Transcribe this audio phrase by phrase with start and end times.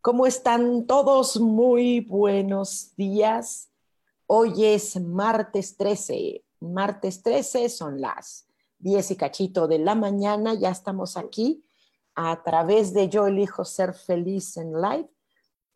[0.00, 1.38] ¿Cómo están todos?
[1.38, 3.68] Muy buenos días.
[4.26, 6.42] Hoy es martes 13.
[6.60, 10.54] Martes 13 son las 10 y cachito de la mañana.
[10.54, 11.62] Ya estamos aquí
[12.14, 15.10] a través de Yo elijo ser feliz en live,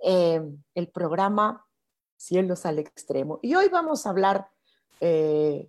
[0.02, 0.40] eh,
[0.74, 1.66] el programa
[2.16, 3.40] Cielos al Extremo.
[3.42, 4.48] Y hoy vamos a hablar,
[5.00, 5.68] eh,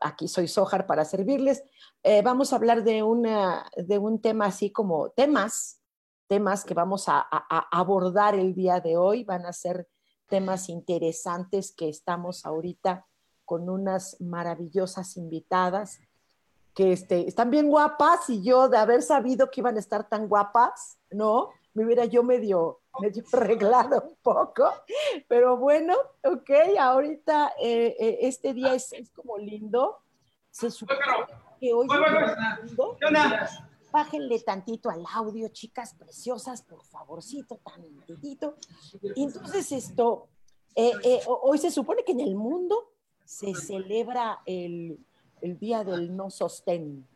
[0.00, 1.64] aquí soy Sojar para servirles,
[2.04, 3.02] eh, vamos a hablar de,
[3.78, 5.80] de un tema así como temas
[6.26, 7.20] temas que vamos a,
[7.70, 9.24] abordar el día de hoy.
[9.24, 9.88] Van a ser
[10.26, 13.06] temas interesantes que estamos ahorita
[13.44, 16.00] con unas maravillosas invitadas
[16.74, 20.26] que este, están bien guapas y yo de haber sabido que iban a estar tan
[20.28, 21.50] guapas, ¿no?
[21.72, 24.72] Me hubiera yo medio, medio arreglado un poco,
[25.28, 29.98] pero bueno, ok, ahorita eh, eh, este día es, como lindo.
[30.50, 31.00] Se supone
[31.60, 31.86] que hoy
[33.94, 38.56] bájenle tantito al audio, chicas preciosas, por favorcito, tantitito.
[39.14, 40.26] Y entonces esto,
[40.74, 42.92] eh, eh, hoy se supone que en el mundo
[43.24, 44.98] se celebra el,
[45.40, 47.06] Día del No Sostén.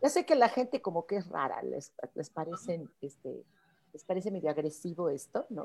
[0.00, 3.44] Ya sé que la gente como que es rara, les, les, parecen, este,
[3.92, 5.64] les parece medio agresivo esto, ¿no?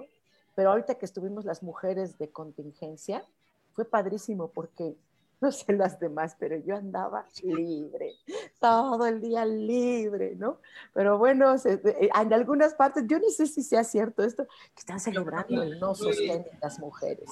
[0.55, 3.25] Pero ahorita que estuvimos las mujeres de contingencia,
[3.71, 4.97] fue padrísimo porque
[5.43, 8.13] no sé las demás, pero yo andaba libre,
[8.59, 10.59] todo el día libre, ¿no?
[10.93, 15.01] Pero bueno, eh, en algunas partes, yo no sé si sea cierto esto, que están
[15.01, 17.29] celebrando el no sostén de las mujeres.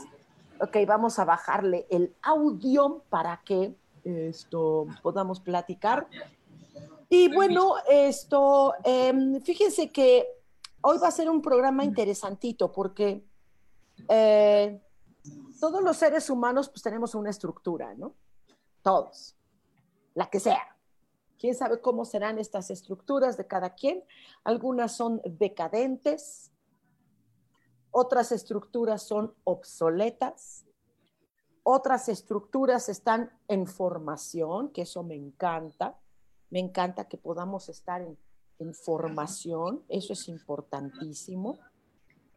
[0.59, 3.73] Ok, vamos a bajarle el audio para que
[4.03, 6.05] esto podamos platicar.
[7.07, 10.27] Y bueno, esto, em, fíjense que
[10.81, 13.23] hoy va a ser un programa interesantito porque
[14.09, 14.81] eh,
[15.61, 18.15] todos los seres humanos pues tenemos una estructura, ¿no?
[18.81, 19.37] Todos,
[20.15, 20.75] la que sea.
[21.37, 24.03] ¿Quién sabe cómo serán estas estructuras de cada quien?
[24.43, 26.51] Algunas son decadentes,
[27.91, 30.65] otras estructuras son obsoletas,
[31.61, 35.95] otras estructuras están en formación, que eso me encanta.
[36.49, 38.17] Me encanta que podamos estar en,
[38.73, 41.59] formación, eso es importantísimo.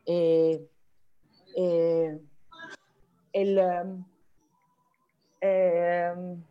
[0.05, 0.69] eh,
[1.57, 2.21] eh
[3.35, 3.59] el...
[3.59, 4.05] Um,
[5.41, 6.43] em,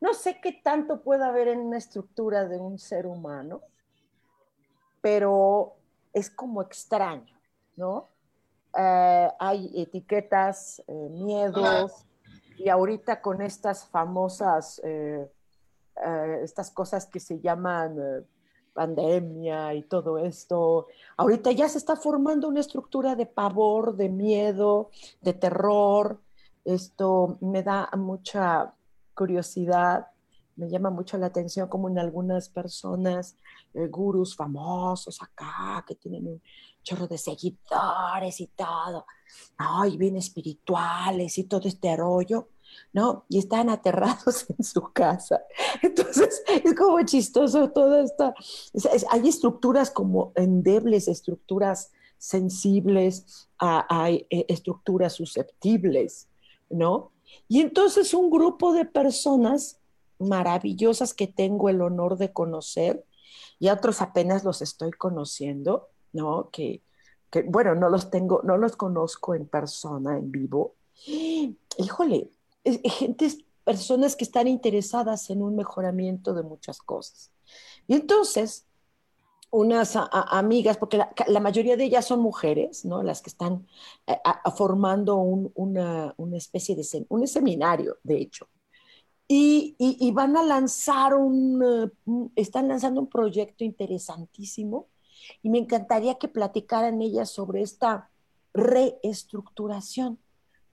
[0.00, 3.62] no sé qué tanto puede haber en una estructura de un ser humano,
[5.00, 5.76] pero
[6.12, 7.38] es como extraño,
[7.76, 8.08] ¿no?
[8.76, 12.06] Eh, hay etiquetas, eh, miedos,
[12.58, 15.30] y ahorita con estas famosas, eh,
[16.42, 18.26] estas cosas que se llaman
[18.74, 24.90] pandemia y todo esto, ahorita ya se está formando una estructura de pavor, de miedo,
[25.22, 26.20] de terror.
[26.64, 28.74] Esto me da mucha
[29.14, 30.08] curiosidad,
[30.56, 33.36] me llama mucho la atención como en algunas personas,
[33.72, 36.42] eh, gurús famosos acá, que tienen un
[36.82, 39.06] chorro de seguidores y todo,
[39.56, 42.48] ay, bien espirituales y todo este rollo,
[42.92, 43.24] ¿no?
[43.28, 45.42] Y están aterrados en su casa.
[45.82, 48.34] Entonces, es como chistoso todo esto.
[49.10, 56.28] hay estructuras como endebles, estructuras sensibles, hay eh, estructuras susceptibles,
[56.70, 57.12] ¿no?
[57.48, 59.78] Y entonces un grupo de personas
[60.18, 63.04] maravillosas que tengo el honor de conocer,
[63.58, 66.50] y otros apenas los estoy conociendo, ¿no?
[66.50, 66.82] Que,
[67.30, 70.74] que, bueno, no los tengo, no los conozco en persona, en vivo.
[71.76, 72.30] Híjole,
[72.64, 73.28] gente,
[73.64, 77.32] personas que están interesadas en un mejoramiento de muchas cosas.
[77.86, 78.66] Y entonces,
[79.50, 83.02] unas amigas, porque la, mayoría de ellas son mujeres, ¿no?
[83.04, 83.66] Las que están
[84.06, 84.16] eh,
[84.56, 88.48] formando una, especie de un seminario, de hecho.
[89.28, 91.90] Y, van a lanzar un,
[92.34, 94.88] están lanzando un proyecto interesantísimo
[95.42, 98.10] y me encantaría que platicaran ellas sobre esta
[98.52, 100.18] reestructuración.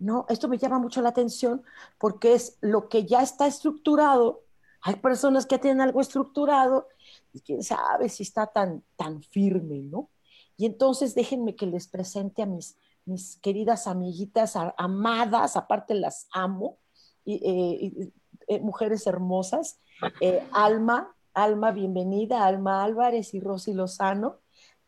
[0.01, 0.25] ¿No?
[0.30, 1.63] Esto me llama mucho la atención
[2.00, 4.44] porque es lo que ya está estructurado.
[4.81, 6.88] Hay personas que tienen algo estructurado
[7.31, 10.09] y quién sabe si está tan, tan firme, ¿no?
[10.57, 16.77] Y entonces déjenme que les presente a mis, mis queridas amiguitas amadas, aparte las amo,
[17.24, 18.12] y, eh,
[18.48, 19.80] eh, mujeres hermosas.
[20.19, 24.40] Eh, Alma, Alma, bienvenida, Alma Álvarez y Rosy Lozano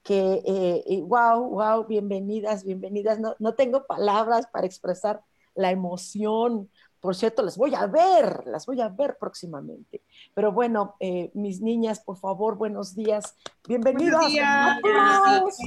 [0.04, 3.20] que, eh, wow, wow, bienvenidas, bienvenidas.
[3.20, 5.24] No, no, tengo palabras para expresar
[5.56, 6.70] la emoción.
[7.00, 10.02] Por cierto, las voy a ver, las voy a ver próximamente.
[10.34, 13.36] Pero bueno, eh, mis niñas, por favor, buenos días.
[13.68, 14.22] Bienvenidas.
[14.22, 15.58] Buenos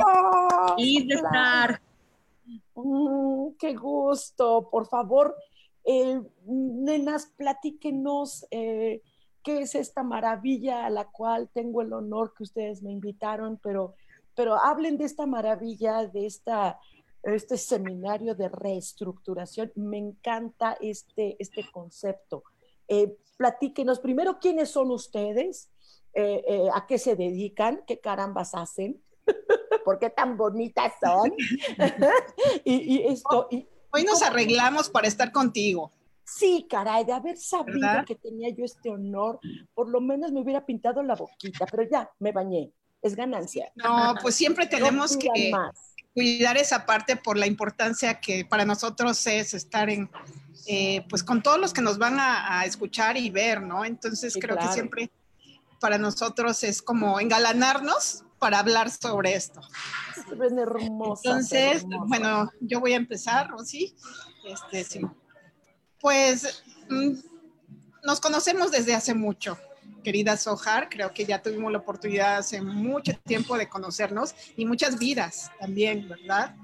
[0.77, 1.07] días.
[1.07, 1.81] de estar.
[2.75, 4.69] Mm, qué gusto.
[4.71, 5.35] Por favor,
[5.85, 9.03] eh, nenas, platíquenos eh,
[9.43, 13.95] qué es esta maravilla a la cual tengo el honor que ustedes me invitaron, pero
[14.37, 16.79] pero hablen de esta maravilla, de esta,
[17.23, 19.73] este seminario de reestructuración.
[19.75, 22.45] Me encanta este, este concepto.
[22.87, 25.71] Eh, platíquenos primero quiénes son ustedes,
[26.13, 29.03] eh, eh, a qué se dedican, qué carambas hacen,
[29.85, 31.33] por qué tan bonitas son.
[32.65, 33.49] y, esto,
[33.91, 35.93] Hoy nos arreglamos para estar contigo.
[36.25, 39.39] Sí, caray, de haber sabido que tenía yo este honor,
[39.75, 42.73] por lo menos me hubiera pintado la boquita, pero ya me bañé
[43.07, 43.71] es ganancia.
[43.75, 45.53] No, pues siempre tenemos que
[46.15, 50.11] cuidar esa parte por la importancia que para nosotros es estar en,
[50.67, 53.85] eh, pues con todos los que nos van a, escuchar y ver, ¿no?
[53.85, 55.11] Entonces creo que siempre
[55.81, 59.61] para nosotros es como engalanarnos para hablar sobre esto.
[60.37, 61.23] ven hermosa.
[61.25, 63.95] Entonces, bueno, yo voy a empezar, Rosy.
[64.47, 65.01] Este, sí.
[66.01, 67.13] Pues mm,
[68.05, 69.59] nos conocemos desde hace mucho
[70.07, 70.89] querida Sohar.
[70.89, 76.09] Creo que ya tuvimos la oportunidad hace mucho tiempo de conocernos y muchas vidas también,
[76.09, 76.55] ¿verdad?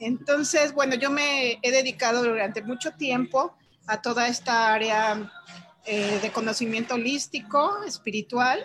[0.00, 3.54] Entonces, bueno, yo me he dedicado durante mucho tiempo
[3.86, 5.30] a toda esta área
[5.86, 8.58] eh, de conocimiento holístico, espiritual,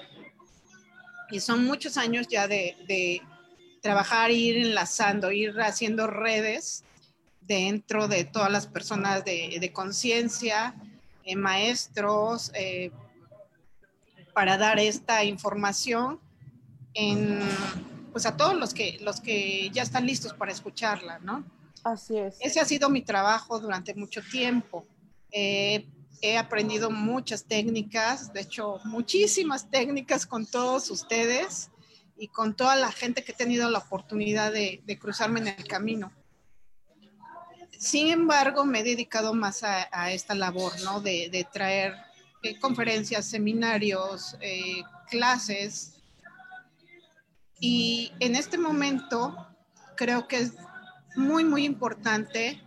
[1.30, 3.22] y son muchos años ya de, de
[3.84, 6.84] trabajar, ir enlazando, ir haciendo redes
[7.42, 10.74] dentro de todas las personas de, de conciencia,
[11.26, 12.90] eh, maestros, eh,
[14.36, 16.20] para dar esta información
[16.94, 17.40] en,
[18.12, 21.46] pues a todos los que, los que ya están listos para escucharla, ¿no?
[21.86, 22.36] Así es.
[22.42, 24.86] Ese ha sido mi trabajo durante mucho tiempo.
[25.32, 31.70] he aprendido muchas técnicas, de hecho, muchísimas técnicas con todos ustedes
[32.18, 36.12] y con toda la gente que he tenido la oportunidad de, cruzarme en el camino.
[37.78, 41.00] Sin embargo, me he dedicado más a, esta labor, ¿no?
[41.00, 42.05] De, de traer
[42.60, 45.94] conferencias, seminarios, eh, clases.
[47.60, 49.36] Y en este momento
[49.96, 50.54] creo que es
[51.16, 52.62] muy, muy importante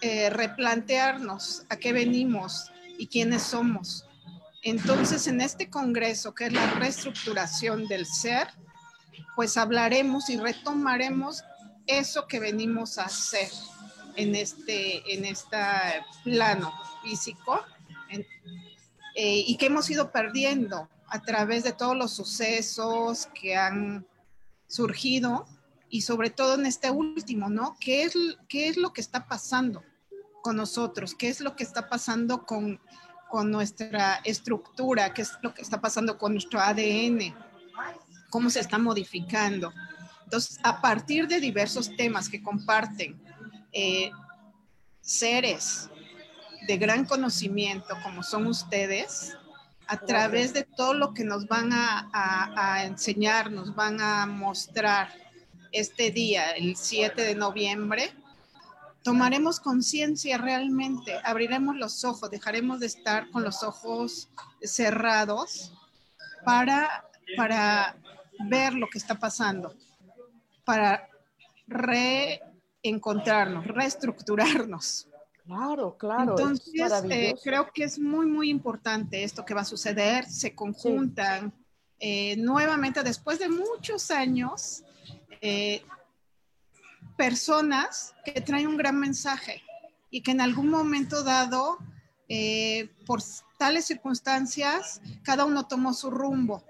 [0.00, 4.06] eh, replantearnos a qué venimos y quiénes somos.
[4.62, 8.48] Entonces, en este congreso, que es la reestructuración del ser,
[9.36, 11.44] pues hablaremos y retomaremos
[11.86, 13.48] eso que venimos a hacer
[14.16, 15.56] en este, en este
[16.24, 16.72] plano
[17.02, 17.64] físico,
[19.22, 24.06] eh, y que hemos ido perdiendo a través de todos los sucesos que han
[24.66, 25.46] surgido
[25.90, 27.76] y sobre todo en este último, ¿no?
[27.78, 28.14] ¿Qué es,
[28.48, 29.84] qué es lo que está pasando
[30.42, 31.14] con nosotros?
[31.14, 32.80] ¿Qué es lo que está pasando con,
[33.28, 35.12] con nuestra estructura?
[35.12, 37.34] ¿Qué es lo que está pasando con nuestro ADN?
[38.30, 39.70] ¿Cómo se está modificando?
[40.24, 43.20] Entonces, a partir de diversos temas que comparten
[43.70, 44.10] eh,
[45.02, 45.90] seres
[46.66, 49.36] de gran conocimiento como son ustedes,
[49.90, 55.12] a través de todo lo que nos van a, enseñar, nos van a mostrar
[55.72, 58.14] este día, el 7 de noviembre,
[59.02, 64.30] tomaremos conciencia realmente, abriremos los ojos, dejaremos de estar con los ojos
[64.62, 65.72] cerrados
[66.44, 67.04] para,
[67.36, 67.96] para
[68.48, 69.74] ver lo que está pasando,
[70.64, 71.08] para
[71.66, 75.08] reencontrarnos, reestructurarnos.
[75.44, 76.32] Claro, claro.
[76.38, 80.24] Entonces, eh, creo que es muy, muy importante esto que va a suceder.
[80.26, 81.52] Se conjuntan
[81.98, 84.84] eh, nuevamente después de muchos años
[85.40, 85.82] eh,
[87.16, 89.62] personas que traen un gran mensaje
[90.10, 91.78] y que en algún momento dado,
[93.06, 93.20] por
[93.58, 96.64] tales circunstancias, cada uno tomó su rumbo.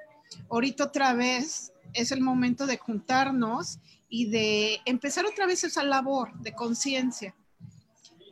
[0.50, 6.32] Ahorita otra vez es el momento de juntarnos y de empezar otra vez esa labor
[6.40, 7.34] de conciencia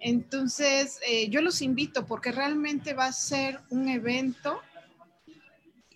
[0.01, 4.61] entonces, eh, yo los invito porque realmente va a ser un evento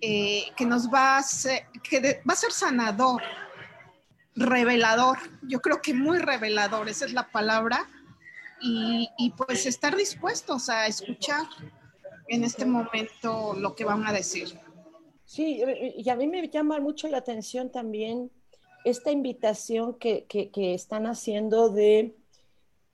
[0.00, 3.23] eh, que nos va a ser, que va a ser sanador
[4.35, 7.88] revelador, yo creo que muy revelador, esa es la palabra,
[8.64, 11.47] y, pues estar dispuestos a escuchar
[12.28, 14.56] en este momento lo que van a decir.
[15.25, 15.61] Sí,
[15.97, 18.30] y a mí me llama mucho la atención también
[18.85, 22.14] esta invitación que están haciendo de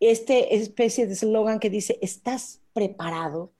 [0.00, 3.52] este especie de eslogan que dice, ¿estás preparado?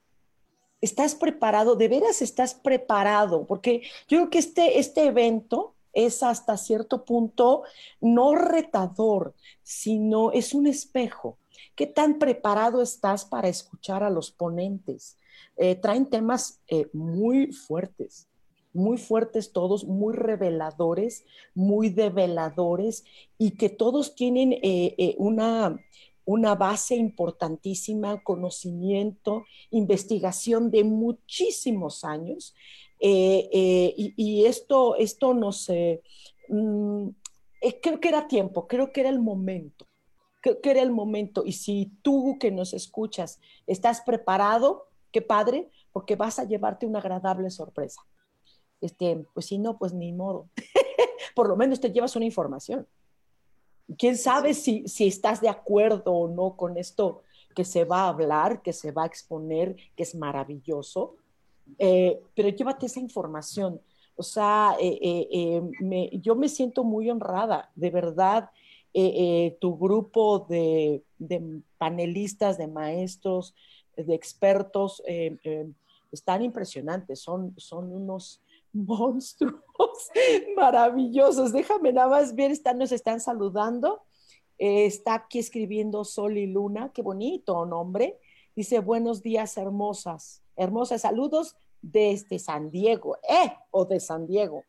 [0.81, 1.75] ¿Estás preparado?
[1.75, 3.47] ¿De veras estás preparado?
[3.47, 7.65] Porque yo creo que este, este evento es hasta cierto punto
[8.01, 11.39] no retador, sino es un espejo.
[11.75, 15.17] ¿Qué tan preparado estás para escuchar a los ponentes?
[15.57, 18.29] Eh, traen temas eh, muy fuertes,
[18.73, 23.05] muy fuertes todos, muy reveladores, muy develadores
[23.39, 25.81] y que todos tienen eh, una,
[26.29, 32.55] una base importantísima, conocimiento, investigación de muchísimos años.
[33.01, 35.71] y, esto, esto nos...
[36.51, 37.09] Mm,
[37.81, 39.87] creo que era tiempo, creo que era el momento,
[40.43, 41.45] creo que era el momento.
[41.47, 46.99] Y si tú que nos escuchas estás preparado, qué padre, porque vas a llevarte una
[46.99, 48.03] agradable sorpresa.
[48.83, 50.51] Este, pues si no, pues ni modo.
[51.35, 52.87] Por lo menos te llevas una información.
[53.97, 57.23] ¿Quién sabe si, si estás de acuerdo o no con esto
[57.55, 61.17] que se va a hablar, que se va a exponer, que es maravilloso?
[61.79, 63.81] Eh, pero llévate esa información.
[64.17, 64.99] O sea, eh,
[65.31, 68.51] eh, yo me siento muy honrada, de verdad.
[69.61, 73.55] tu grupo de, de, panelistas, de maestros,
[73.97, 75.03] de expertos
[76.11, 78.41] están impresionantes, son, son unos
[78.73, 79.63] monstruos
[80.57, 81.53] maravillosos.
[81.53, 84.03] Déjame nada más ver, están, nos están saludando.
[84.59, 88.19] Eh, está aquí escribiendo Sol y Luna, qué bonito nombre.
[88.57, 90.43] Dice, buenos días, hermosas.
[90.57, 93.53] Hermosas, saludos desde San Diego, ¿eh?
[93.71, 94.65] O de San Diego.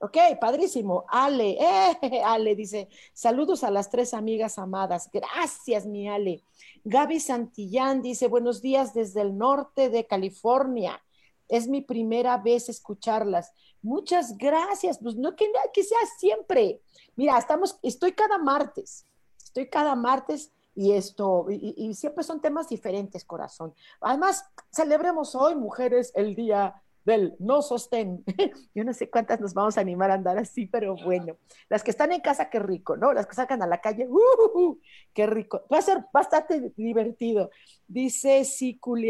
[0.00, 1.04] Ok, padrísimo.
[1.08, 1.56] Ale,
[2.02, 5.08] eh, Ale dice, saludos a las tres amigas amadas.
[5.12, 6.42] Gracias, mi Ale.
[6.84, 11.00] Gaby Santillán dice, buenos días desde el norte de California.
[11.48, 13.52] Es mi primera vez escucharlas.
[13.82, 14.98] Muchas gracias.
[14.98, 16.82] Pues no que, que sea siempre.
[17.16, 19.06] Mira, estamos, estoy cada martes.
[19.42, 23.74] Estoy cada martes y esto, y, y siempre son temas diferentes, corazón.
[24.00, 28.24] Además, celebremos hoy, mujeres, el Día del no sostén.
[28.74, 31.36] Yo no sé cuántas nos vamos a animar a andar así, pero bueno.
[31.68, 33.12] Las que están en casa, qué rico, ¿no?
[33.12, 34.78] Las que sacan a la calle, uh,
[35.12, 35.62] qué rico.
[35.72, 37.50] Va a ser bastante divertido.
[37.86, 38.44] Dice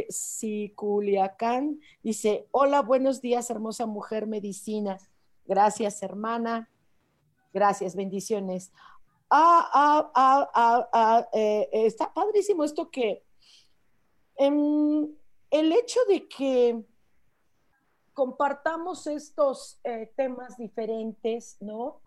[0.09, 4.99] Siculiacán, dice, hola, buenos días, hermosa mujer medicina.
[5.45, 6.71] Gracias, hermana.
[7.53, 8.73] Gracias, bendiciones.
[9.31, 13.23] Ah, ah, ah, ah, ah eh, está padrísimo esto que
[14.37, 15.09] em,
[15.51, 16.83] el hecho de que
[18.13, 22.01] compartamos estos eh, temas diferentes, ¿no?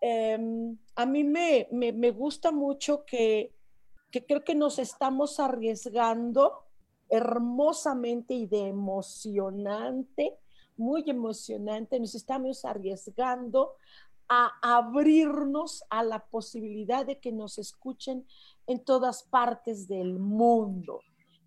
[0.00, 3.54] Em, a mí me, me, gusta mucho que,
[4.10, 6.64] que, creo que nos estamos arriesgando
[7.10, 10.38] hermosamente y de emocionante,
[10.76, 13.74] muy emocionante, nos estamos arriesgando
[14.28, 18.24] a abrirnos a la posibilidad de que nos escuchen
[18.66, 21.00] en todas partes del mundo.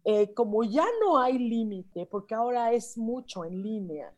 [0.06, 4.14] Eh, como ya no hay límite, porque ahora es mucho en línea,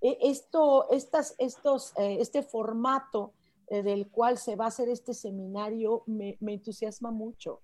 [0.00, 3.32] eh, esto, estas, estos, eh, este formato
[3.68, 7.62] del cual se va a hacer este seminario me, me, entusiasma mucho.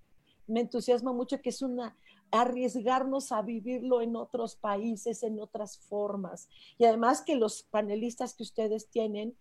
[0.48, 1.96] Me entusiasma mucho que es una
[2.32, 6.48] arriesgarnos a vivirlo en otros países, en otras formas.
[6.76, 9.36] Y además que los panelistas que ustedes tienen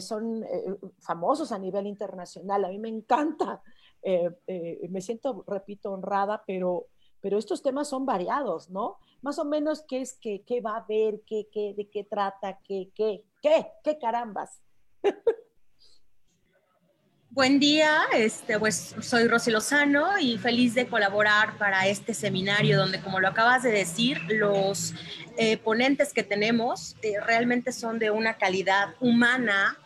[0.00, 0.44] son
[0.98, 2.66] famosos a nivel internacional.
[2.66, 3.62] A mí me encanta,
[4.02, 6.88] me siento, repito, honrada, pero
[7.24, 8.98] pero estos temas son variados, ¿no?
[9.22, 12.58] Más o menos qué es, qué, qué va a haber, qué, qué, de qué trata,
[12.68, 14.60] qué, qué, qué, qué carambas.
[17.30, 23.00] Buen día, este, pues soy Rosy Lozano y feliz de colaborar para este seminario donde,
[23.00, 24.92] como lo acabas de decir, los
[25.38, 29.78] eh, ponentes que tenemos eh, realmente son de una calidad humana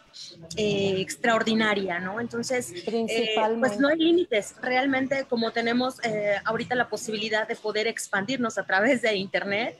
[0.56, 2.20] eh, extraordinaria, ¿no?
[2.20, 4.54] Entonces, eh, pues no hay límites.
[4.60, 9.78] Realmente, como tenemos eh, ahorita la posibilidad de poder expandirnos a través de Internet,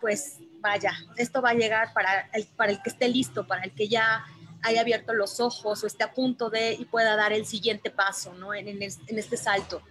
[0.00, 3.72] pues vaya, esto va a llegar para el, para el que esté listo, para el
[3.72, 4.24] que ya
[4.62, 8.34] haya abierto los ojos o esté a punto de y pueda dar el siguiente paso,
[8.34, 8.52] ¿no?
[8.54, 9.82] En, en, este salto.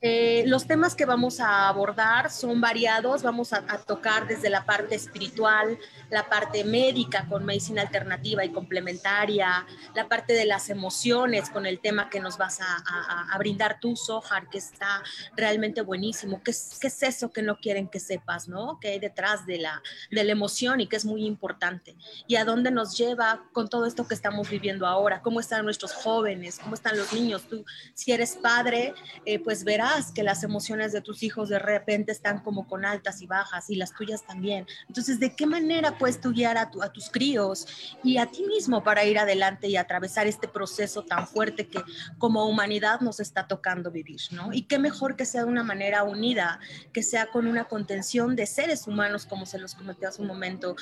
[0.00, 4.94] Eh, los temas que vamos a abordar son variados, vamos a, tocar desde la parte
[4.94, 5.78] espiritual,
[6.10, 11.80] la parte médica con medicina alternativa y complementaria, la parte de las emociones con el
[11.80, 15.02] tema que nos vas a, brindar tú, Sohar, que está
[15.36, 16.42] realmente buenísimo.
[16.44, 18.78] ¿Qué es, ¿Qué es, eso que no quieren que sepas, no?
[18.80, 21.96] ¿Qué hay detrás de la, de la emoción y que es muy importante?
[22.28, 25.20] ¿Y a dónde nos lleva con todo esto que estamos viviendo ahora?
[25.22, 26.60] ¿Cómo están nuestros jóvenes?
[26.60, 27.42] ¿Cómo están los niños?
[27.48, 28.94] Tú, si eres padre,
[29.24, 33.22] eh, pues verás que las emociones de tus hijos de repente están como con altas
[33.22, 34.66] y bajas y las tuyas también.
[34.88, 37.66] Entonces, ¿de qué manera puedes tú guiar a, a tus críos
[38.02, 41.82] y a ti mismo para ir adelante y atravesar este proceso tan fuerte que
[42.18, 44.52] como humanidad nos está tocando vivir, ¿no?
[44.52, 46.60] Y qué mejor que sea de una manera unida,
[46.92, 50.76] que sea con una contención de seres humanos, como se los comenté hace un momento,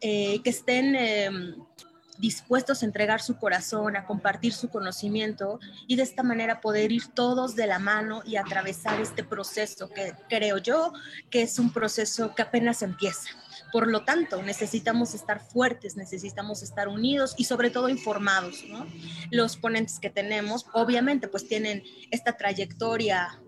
[0.00, 0.94] eh, que estén...
[0.96, 1.54] Em,
[2.18, 7.08] dispuestos a entregar su corazón, a compartir su conocimiento y de esta manera poder ir
[7.14, 10.92] todos de la mano y atravesar este proceso que creo yo
[11.30, 13.30] que es un proceso que apenas empieza.
[13.72, 18.64] Por lo tanto, necesitamos estar fuertes, necesitamos estar unidos y sobre todo informados.
[19.30, 23.40] Los ponentes que tenemos, obviamente, pues tienen esta trayectoria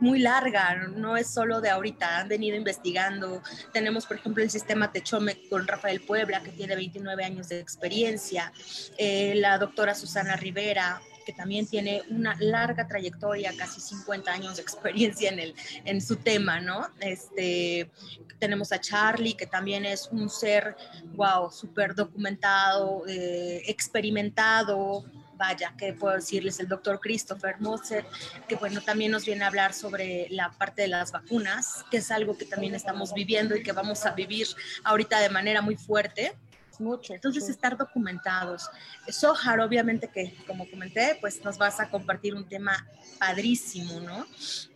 [0.00, 3.42] muy larga, no es solo de ahorita, han venido investigando.
[3.72, 8.52] Tenemos, por ejemplo, el sistema Techome con Rafael Puebla, que tiene 29 años de experiencia,
[8.98, 14.62] eh, la doctora Susana Rivera, que también tiene una larga trayectoria, casi 50 años de
[14.62, 15.54] experiencia en, el,
[15.84, 16.88] en su tema, ¿no?
[17.00, 17.90] Este,
[18.38, 20.76] tenemos a Charlie, que también es un ser,
[21.14, 25.04] wow, súper documentado, eh, experimentado,
[25.36, 28.04] vaya, que puedo decirles, el doctor Christopher Moser,
[28.48, 32.10] que bueno, también nos viene a hablar sobre la parte de las vacunas, que es
[32.10, 34.46] algo que también estamos viviendo y que vamos a vivir
[34.84, 36.36] ahorita de manera muy fuerte.
[36.80, 37.14] Mucho.
[37.14, 38.70] Entonces, estar documentados.
[39.08, 42.86] Sohar, obviamente que, como comenté, pues nos vas a compartir un tema
[43.18, 44.26] padrísimo, ¿no?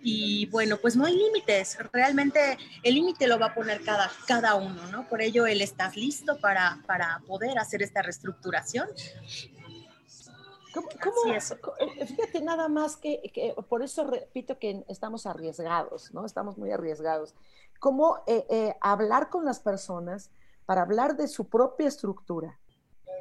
[0.02, 1.78] Y bueno, pues no hay límites.
[1.92, 5.08] Realmente el límite lo va a poner cada, cada uno, ¿no?
[5.08, 8.88] Por ello, él estás listo para, para poder hacer esta reestructuración.
[10.74, 16.24] ¿Cómo, cómo eh, fíjate nada más que, que, por eso repito que estamos arriesgados, ¿no?
[16.26, 17.34] Estamos muy arriesgados.
[17.80, 20.30] ¿Cómo eh, eh, hablar con las personas
[20.68, 22.60] para hablar de su propia estructura.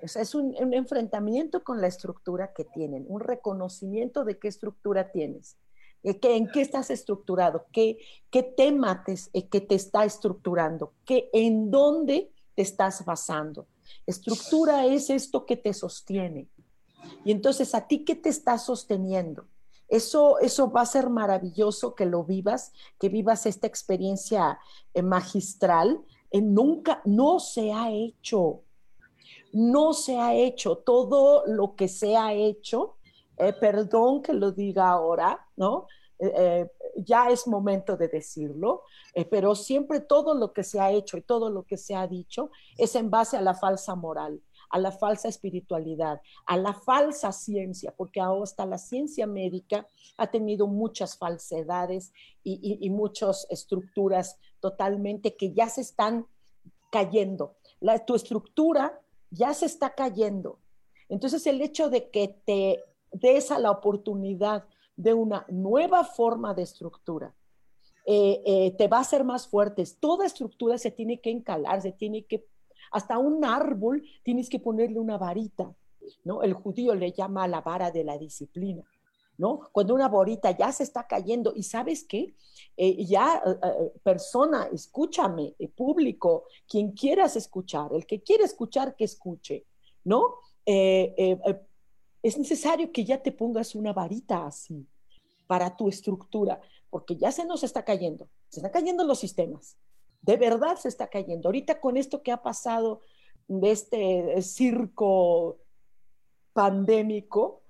[0.01, 5.55] es un, enfrentamiento con la estructura que tienen, un reconocimiento de qué estructura tienes,
[6.03, 11.29] eh, en qué estás estructurado, qué, qué tema te, eh, que te está estructurando, qué,
[11.31, 13.65] en dónde te estás basando.
[14.05, 16.49] Estructura es esto que te sostiene.
[17.23, 19.47] Y entonces, ¿a ti qué te está sosteniendo?
[19.87, 24.59] Eso, eso va a ser maravilloso que lo vivas, que vivas esta experiencia
[24.93, 28.61] eh, magistral nunca, no se ha hecho,
[29.53, 30.77] no se ha hecho.
[30.77, 32.97] Todo lo que se ha hecho,
[33.37, 35.87] eh, perdón que lo diga ahora, ¿no?
[36.19, 38.81] Eh, eh, ya es momento de decirlo,
[39.29, 42.49] pero siempre todo lo que se ha hecho y todo lo que se ha dicho
[42.75, 47.93] es en base a la falsa moral a la falsa espiritualidad, a la falsa ciencia,
[47.95, 55.69] porque hasta la ciencia médica ha tenido muchas falsedades y, muchas estructuras totalmente que ya
[55.69, 56.25] se están
[56.91, 57.55] cayendo.
[57.79, 60.59] La, tu estructura ya se está cayendo.
[61.09, 66.63] Entonces el hecho de que te des a la oportunidad de una nueva forma de
[66.63, 67.33] estructura,
[68.05, 69.97] eh, eh, te va a hacer más fuertes.
[69.99, 72.45] Toda estructura se tiene que encalar, se tiene que
[72.91, 75.73] hasta un árbol tienes que ponerle una varita,
[76.23, 76.43] ¿no?
[76.43, 78.83] El judío le llama la vara de la disciplina.
[79.39, 79.69] ¿No?
[79.71, 82.33] Cuando una varita ya se está cayendo y sabes qué,
[82.75, 89.03] eh, ya eh, eh, persona, escúchame, público, quien quieras escuchar, el que quiere escuchar, que
[89.03, 89.65] escuche,
[90.03, 90.37] ¿no?
[90.65, 94.85] es necesario que ya te pongas una varita así
[95.45, 99.77] para tu estructura, porque ya se nos está cayendo, se están cayendo los sistemas,
[100.21, 101.47] de verdad se está cayendo.
[101.47, 103.01] Ahorita con esto que ha pasado
[103.47, 105.57] de este circo
[106.53, 107.61] pandémico,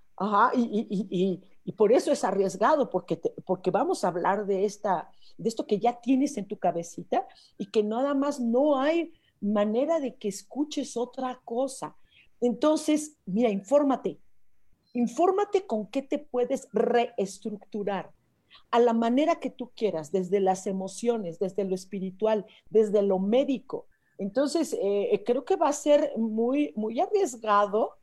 [0.53, 5.79] y, por eso es arriesgado, porque, porque vamos a hablar de, esta, de esto que
[5.79, 10.97] ya tienes en tu cabecita y que nada más no hay manera de que escuches
[10.97, 11.95] otra cosa.
[12.41, 14.19] Entonces, mira, infórmate,
[14.93, 18.11] infórmate con qué te puedes reestructurar
[18.71, 23.87] a la manera que tú quieras, desde las emociones, desde lo espiritual, desde lo médico.
[24.17, 27.97] Entonces, eh, eh, creo que va a ser muy, muy arriesgado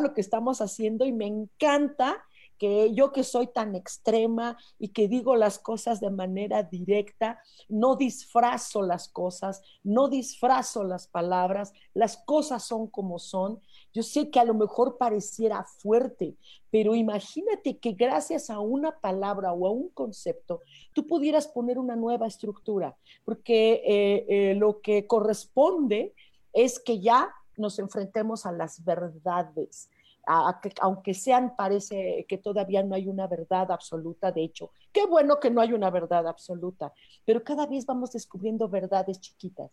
[0.00, 2.24] lo que estamos haciendo y me encanta
[2.58, 7.96] que yo que soy tan extrema y que digo las cosas de manera directa, no
[7.96, 13.60] disfrazo las cosas, no disfrazo las palabras, las cosas son como son.
[13.92, 16.36] Yo sé que a lo mejor pareciera fuerte,
[16.70, 20.60] pero imagínate que gracias a una palabra o a un concepto,
[20.92, 26.14] tú pudieras poner una nueva estructura, porque eh, eh, lo que corresponde
[26.52, 29.90] es que ya nos enfrentemos a las verdades,
[30.26, 35.50] aunque sean, parece que todavía no hay una verdad absoluta, de hecho, qué bueno que
[35.50, 36.92] no hay una verdad absoluta,
[37.24, 39.70] pero cada vez vamos descubriendo verdades chiquitas.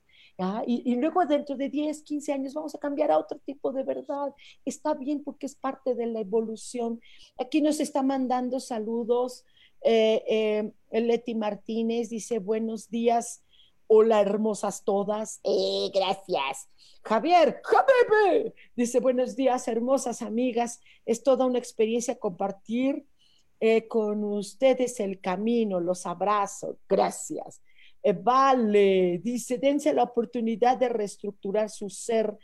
[0.66, 3.84] Y, y, luego dentro de 10, 15 años vamos a cambiar a otro tipo de
[3.84, 4.34] verdad.
[4.66, 7.00] Está bien porque es parte de la evolución.
[7.38, 9.46] Aquí nos está mandando saludos.
[9.84, 13.44] Eh, eh, Leti Martínez dice buenos días.
[13.94, 15.42] Hola, hermosas todas.
[15.44, 16.70] Eh, gracias.
[17.04, 20.80] Javier, Javier, dice buenos días, hermosas amigas.
[21.06, 23.06] Es toda una experiencia compartir
[23.60, 25.82] eh, con ustedes el camino.
[25.82, 26.78] Los abrazo.
[26.88, 27.62] Gracias.
[28.02, 32.38] Eh, vale, dice, dense la oportunidad de reestructurar su ser,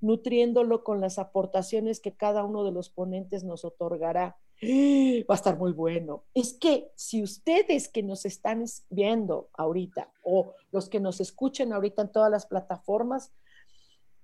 [0.00, 4.38] nutriéndolo con las aportaciones que cada uno de los ponentes nos otorgará.
[4.64, 6.24] Va a estar muy bueno.
[6.34, 12.02] Es que si ustedes que nos están viendo ahorita o los que nos escuchen ahorita
[12.02, 13.32] en todas las plataformas,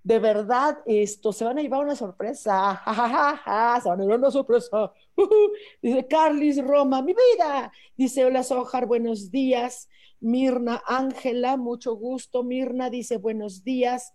[0.03, 2.83] de verdad, esto, se van a llevar una sorpresa.
[3.83, 4.93] se van a llevar una sorpresa.
[5.83, 7.71] Dice Carlis Roma, mi vida.
[7.97, 9.89] Dice, hola Sojar, buenos días.
[10.21, 12.43] Mirna Ángela, mucho gusto.
[12.43, 14.13] Mirna dice, buenos días.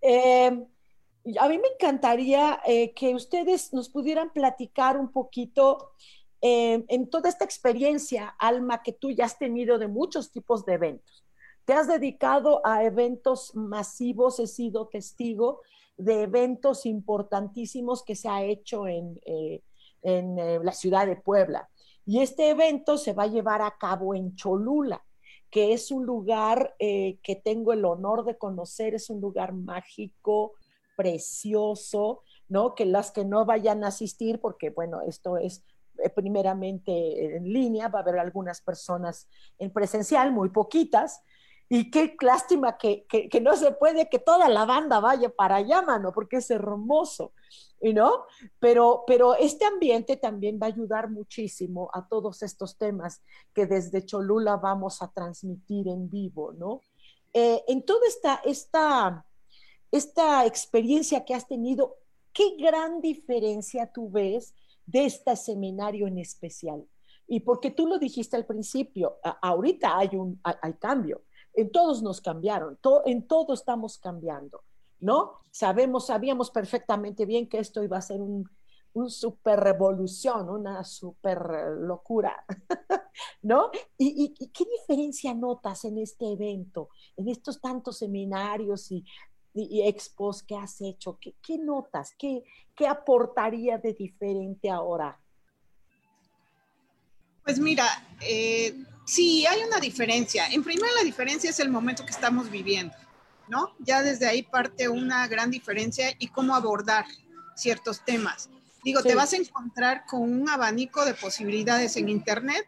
[0.00, 0.66] Eh,
[1.38, 5.92] a mí me encantaría eh, que ustedes nos pudieran platicar un poquito
[6.40, 10.74] eh, en toda esta experiencia, Alma, que tú ya has tenido de muchos tipos de
[10.74, 11.24] eventos.
[11.64, 15.60] Te has dedicado a eventos masivos, he sido testigo
[15.96, 19.62] de eventos importantísimos que se ha hecho en, eh,
[20.02, 21.68] la ciudad de Puebla.
[22.04, 25.04] Y este evento se va a llevar a cabo en Cholula
[25.48, 30.54] que es un lugar que tengo el honor de conocer, es un lugar mágico,
[31.02, 32.74] precioso, ¿no?
[32.74, 35.64] Que las que no vayan a asistir, porque bueno, esto es
[35.98, 41.22] eh, primeramente en línea, va a haber algunas personas en presencial, muy poquitas,
[41.68, 45.80] y qué lástima que, que, no se puede que toda la banda vaya para allá,
[45.80, 47.32] mano, porque es hermoso,
[47.80, 48.26] ¿no?
[48.58, 53.22] Pero, pero este ambiente también va a ayudar muchísimo a todos estos temas
[53.54, 56.82] que desde Cholula vamos a transmitir en vivo, ¿no?
[57.32, 59.24] Eh, en toda esta, esta
[59.92, 61.96] esta experiencia que has tenido,
[62.32, 64.54] ¿qué gran diferencia tú ves
[64.86, 66.84] de este seminario en especial?
[67.28, 71.22] Y porque tú lo dijiste al principio, ahorita hay un hay, cambio,
[71.54, 74.64] en todos nos cambiaron, en todo estamos cambiando,
[74.98, 75.40] ¿no?
[75.50, 78.48] Sabemos, sabíamos perfectamente bien que esto iba a ser un,
[78.94, 81.42] un super revolución, una super
[81.78, 82.44] locura,
[83.42, 83.70] ¿no?
[83.96, 89.04] ¿Y, y, qué diferencia notas en este evento, en estos tantos seminarios y
[89.54, 91.18] y, expos que has hecho?
[91.20, 92.14] ¿Qué, qué notas?
[92.18, 95.18] ¿Qué, ¿Qué aportaría de diferente ahora?
[97.44, 97.86] Pues mira,
[98.20, 100.46] eh, sí, hay una diferencia.
[100.46, 102.94] En primer, la diferencia es el momento que estamos viviendo,
[103.48, 103.74] ¿no?
[103.80, 107.04] Ya desde ahí parte una gran diferencia y cómo abordar
[107.56, 108.48] ciertos temas.
[108.84, 112.66] Digo, te vas a encontrar con un abanico de posibilidades en Internet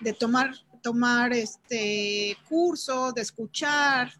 [0.00, 4.12] de tomar, tomar este curso, de escuchar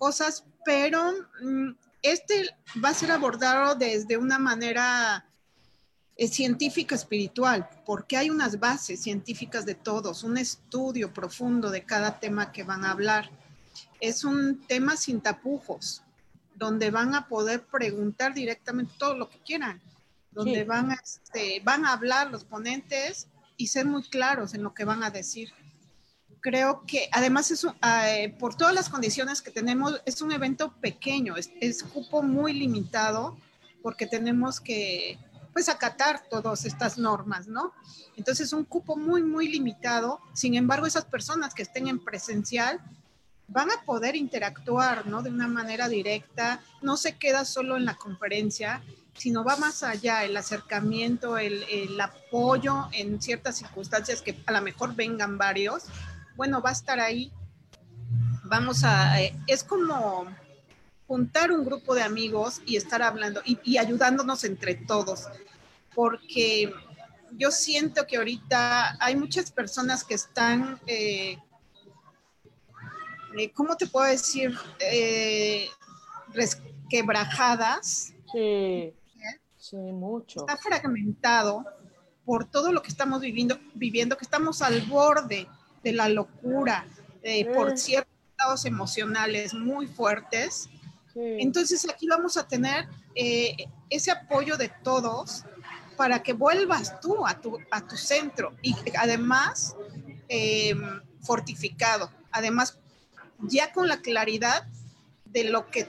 [0.00, 5.26] cosas, pero mm, este va a ser abordado desde una manera
[6.16, 12.18] eh, científica espiritual, porque hay unas bases científicas de todos, un estudio profundo de cada
[12.18, 13.30] tema que van a hablar.
[14.00, 16.02] Es un tema sin tapujos,
[16.54, 19.82] donde van a poder preguntar directamente todo lo que quieran,
[20.30, 24.86] donde van, este, van a hablar los ponentes y ser muy claros en lo que
[24.86, 25.52] van a decir
[26.40, 27.66] creo que además es
[28.04, 32.52] eh, por todas las condiciones que tenemos, es un evento pequeño, es, es, cupo muy
[32.52, 33.36] limitado
[33.82, 35.18] porque tenemos que
[35.52, 37.72] pues acatar todas estas normas, ¿no?
[38.16, 40.20] Entonces es un cupo muy, muy limitado.
[40.32, 42.80] Sin embargo, esas personas que estén en presencial
[43.48, 45.22] van a poder interactuar, ¿no?
[45.22, 48.80] De una manera directa, no se queda solo en la conferencia,
[49.16, 54.62] sino va más allá, el acercamiento, el, el apoyo en ciertas circunstancias que a lo
[54.62, 55.86] mejor vengan varios,
[56.40, 57.30] bueno, va a estar ahí.
[58.44, 60.24] Vamos a, eh, es como
[61.06, 65.26] juntar un grupo de amigos y estar hablando y, ayudándonos entre todos,
[65.94, 66.72] porque
[67.32, 71.36] yo siento que ahorita hay muchas personas que están, eh,
[73.36, 74.56] eh, ¿cómo te puedo decir?
[76.32, 78.14] resquebrajadas.
[78.32, 78.94] Sí,
[79.58, 80.40] sí, mucho.
[80.40, 81.66] Está fragmentado
[82.24, 85.46] por todo lo que estamos viviendo, viviendo que estamos al borde
[85.82, 86.86] de la locura,
[87.54, 87.76] por mm.
[87.76, 90.70] ciertos estados emocionales muy fuertes.
[91.14, 93.54] Entonces aquí vamos a tener eh,
[93.90, 95.44] ese apoyo de todos
[95.96, 99.76] para que vuelvas tú a tu, a tu centro y además
[100.28, 100.74] eh,
[101.20, 102.78] fortificado, además
[103.40, 104.66] ya con la claridad
[105.26, 105.86] de lo que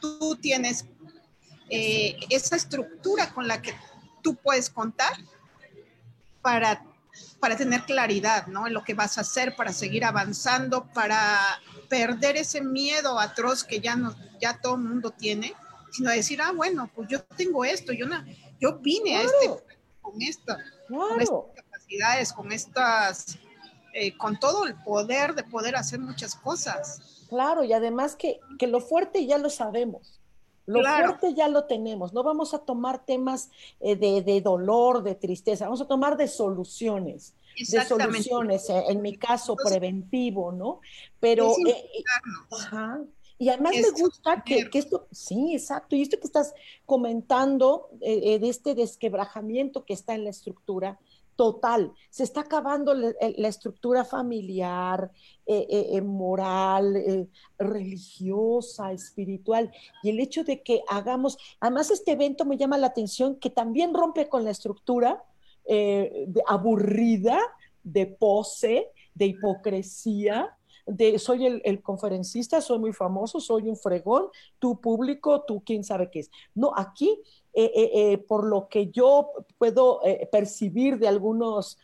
[0.00, 0.86] tú tienes,
[1.68, 3.74] eh, esa estructura con la que
[4.22, 5.12] tú puedes contar
[6.40, 6.82] para,
[7.40, 8.66] para tener claridad, ¿no?
[8.66, 11.38] En lo que vas a hacer, para seguir avanzando, para
[11.88, 15.54] perder ese miedo atroz que ya, no, ya todo el mundo tiene,
[15.92, 18.24] sino decir, ah, bueno, pues yo tengo esto, yo, no,
[18.60, 19.48] yo vine a este
[20.00, 23.38] con, esta, con estas capacidades, con estas,
[23.92, 27.26] eh, con todo el poder de poder hacer muchas cosas.
[27.28, 30.15] Claro, y además que, que lo fuerte ya lo sabemos.
[30.66, 33.50] Lo fuerte ya lo tenemos, no vamos a tomar temas
[33.80, 39.16] eh, de, dolor, de tristeza, vamos a tomar de soluciones, de soluciones, eh, en mi
[39.16, 40.80] caso preventivo, ¿no?
[41.20, 41.52] Pero...
[41.66, 42.02] Eh,
[42.50, 43.00] ajá.
[43.38, 46.54] Y además me gusta que, esto, sí, exacto, y esto que estás
[46.86, 50.98] comentando de este desquebrajamiento que está en la estructura,
[51.36, 51.92] total.
[52.10, 55.10] Se está acabando la, estructura familiar,
[55.46, 59.70] eh, eh, eh, moral, religiosa, espiritual.
[60.02, 63.94] Y el hecho de que hagamos, además este evento me llama la atención que también
[63.94, 65.22] rompe con la estructura
[66.46, 67.38] aburrida,
[67.82, 74.28] de pose, de hipocresía, de soy el, el, conferencista, soy muy famoso, soy un fregón,
[74.58, 76.30] tu público, tú quién sabe qué es.
[76.54, 77.20] No, aquí
[77.58, 81.78] eh, eh, eh, por lo que yo puedo percibir de algunos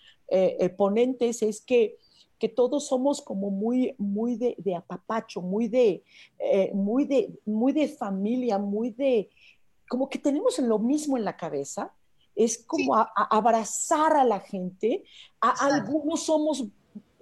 [0.76, 1.98] ponentes, es que,
[2.38, 6.04] que, todos somos como muy, muy de, apapacho, muy de,
[6.74, 9.30] muy, de, muy de familia, muy de,
[9.88, 11.94] como que tenemos lo mismo en la cabeza.
[12.34, 15.04] Es como abrazar a la gente.
[15.40, 16.66] A, algunos somos,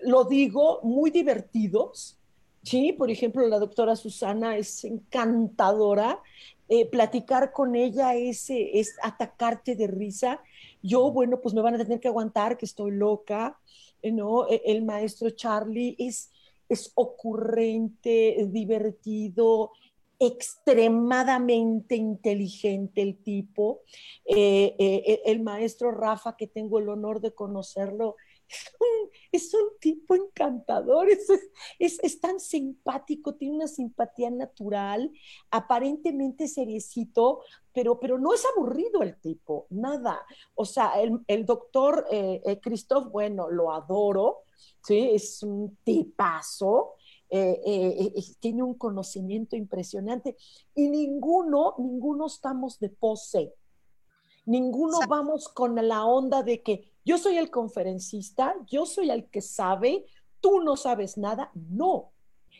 [0.02, 2.16] lo digo, muy divertidos.
[2.62, 6.20] Sí, por ejemplo, la doctora Susana es encantadora
[6.72, 10.40] eh, platicar con ella es, es atacarte de risa.
[10.84, 13.58] Yo, bueno, pues me van a tener que aguantar que estoy loca,
[14.04, 14.48] ¿no?
[14.48, 16.30] E, el maestro Charlie es,
[16.68, 19.72] es ocurrente, divertido,
[20.20, 23.80] extremadamente inteligente el tipo.
[24.24, 28.14] Eh, eh, el maestro Rafa, que tengo el honor de conocerlo,
[29.32, 31.08] es un tipo encantador,
[31.78, 35.10] es, tan simpático, tiene una simpatía natural,
[35.50, 37.40] aparentemente seriecito,
[37.72, 40.20] pero, pero no es aburrido el tipo, nada.
[40.54, 44.40] O sea, el, doctor eh, eh, Christoph, bueno, lo adoro,
[44.82, 45.10] ¿sí?
[45.12, 46.94] es un tipazo.
[47.32, 50.36] Eh, tiene un conocimiento impresionante
[50.74, 53.54] y ninguno, ninguno estamos de pose,
[54.46, 59.40] ninguno vamos con la onda de que yo soy el conferencista, yo soy el que
[59.40, 60.06] sabe,
[60.40, 61.50] tú no sabes nada.
[61.54, 62.12] No.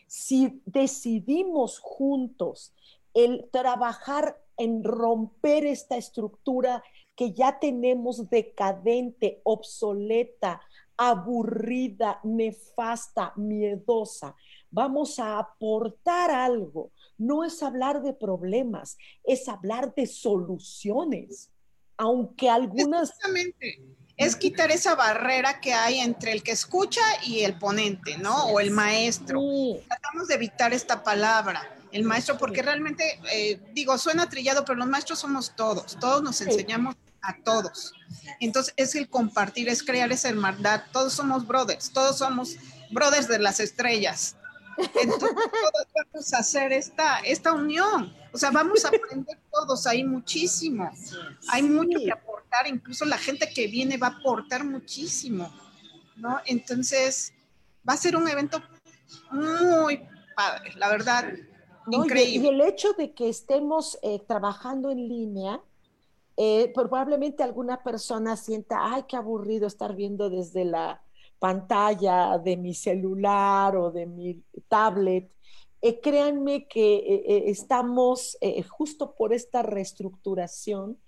[0.07, 2.73] Si decidimos juntos
[3.13, 6.83] el trabajar en romper esta estructura
[7.15, 10.61] que ya tenemos decadente, obsoleta,
[10.97, 14.35] aburrida, nefasta, miedosa,
[14.69, 16.91] vamos a aportar algo.
[17.17, 21.51] No es hablar de problemas, es hablar de soluciones.
[21.97, 23.13] Aunque algunas
[24.21, 28.45] es quitar esa barrera que hay entre el que escucha y el ponente, ¿no?
[28.45, 29.41] O el maestro.
[29.87, 34.87] Tratamos de evitar esta palabra, el maestro, porque realmente, eh, digo, suena trillado, pero los
[34.87, 37.93] maestros somos todos, todos nos enseñamos a todos.
[38.39, 42.57] Entonces es el compartir, es crear esa hermandad, todos somos brothers, todos somos
[42.91, 44.35] brothers de las estrellas.
[44.77, 50.03] Entonces todos vamos a hacer esta, esta unión, o sea, vamos a aprender todos ahí
[50.03, 50.91] muchísimo,
[51.49, 52.30] hay mucho que aprender
[52.67, 55.51] incluso la gente que viene va a aportar muchísimo,
[56.17, 56.39] ¿no?
[56.45, 57.33] Entonces,
[57.87, 58.61] va a ser un evento
[59.31, 60.01] muy
[60.35, 61.33] padre, la verdad,
[61.89, 62.47] increíble.
[62.47, 65.61] Y, el hecho de que estemos eh, trabajando en línea,
[66.37, 71.01] eh, probablemente alguna persona sienta, ay, qué aburrido estar viendo desde la
[71.39, 75.31] pantalla de mi celular o de mi tablet.
[75.81, 78.37] Eh, créanme que estamos
[78.69, 80.99] justo por esta reestructuración,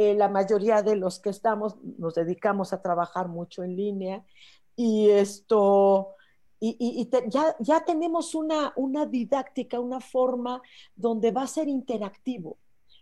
[0.00, 4.24] eh, la mayoría de los que estamos nos dedicamos a trabajar mucho en línea
[4.76, 6.14] y esto,
[6.60, 10.62] y, ya, ya, tenemos una, una didáctica, una forma
[10.94, 12.58] donde va a ser interactivo.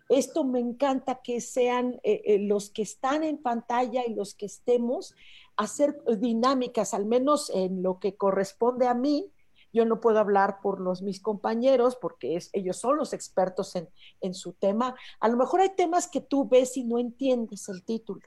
[0.08, 4.46] Esto me encanta que sean eh, eh, los que están en pantalla y los que
[4.46, 5.14] estemos,
[5.54, 9.30] hacer dinámicas, al menos en lo que corresponde a mí,
[9.76, 13.88] yo no puedo hablar por los mis compañeros porque es, ellos son los expertos en,
[14.20, 14.96] en, su tema.
[15.20, 18.22] A lo mejor hay temas que tú ves y no entiendes el título.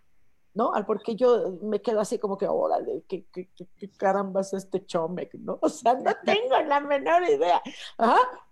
[0.54, 0.72] ¿no?
[0.86, 5.34] Porque yo me quedo así como que, órale, ¿qué, qué, qué, caramba es este Chomec,
[5.36, 5.60] ¿no?
[5.62, 7.62] O sea, no tengo la menor idea.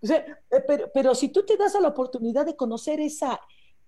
[0.02, 3.40] Eh, pero, pero si tú te das a la oportunidad de conocer esa,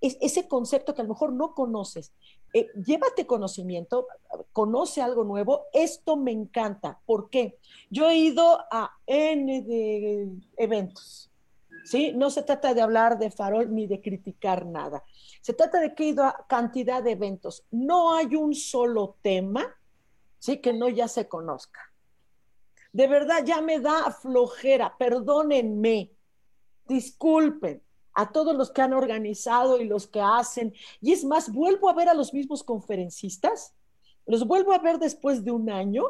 [0.02, 2.14] ese concepto que a lo mejor no conoces,
[2.54, 4.08] eh, llévate conocimiento,
[4.54, 7.00] conoce algo nuevo, esto me encanta.
[7.06, 7.58] ¿Por qué?
[7.90, 11.30] Yo he ido a N de eventos,
[11.84, 12.14] ¿sí?
[12.16, 15.04] No se trata de hablar de farol ni de criticar nada.
[15.42, 17.66] Se trata de que he ido a cantidad de eventos.
[17.72, 19.76] No hay un solo tema,
[20.40, 20.58] ¿sí?
[20.58, 21.82] Que no ya se conozca.
[22.92, 26.12] De verdad, ya me da flojera, perdónenme,
[26.88, 30.74] disculpen a todos los que han organizado y los que hacen.
[31.02, 33.74] Y es más, vuelvo a ver a los mismos conferencistas,
[34.26, 36.04] los vuelvo a ver después de un año,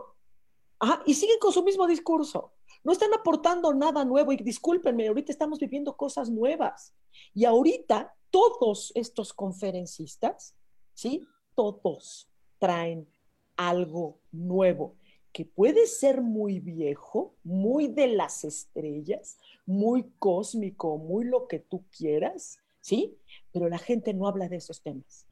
[1.05, 2.53] y siguen con su mismo discurso.
[2.83, 6.93] No están aportando nada nuevo y discúlpenme, ahorita estamos viviendo cosas nuevas.
[7.33, 10.55] Y ahorita todos estos conferencistas,
[10.93, 11.27] ¿sí?
[11.55, 13.09] Todos traen
[13.57, 14.95] algo nuevo
[15.31, 21.83] que puede ser muy viejo, muy de las estrellas, muy cósmico, muy lo que tú
[21.95, 23.17] quieras, ¿sí?
[23.51, 25.25] Pero la gente no habla de esos temas.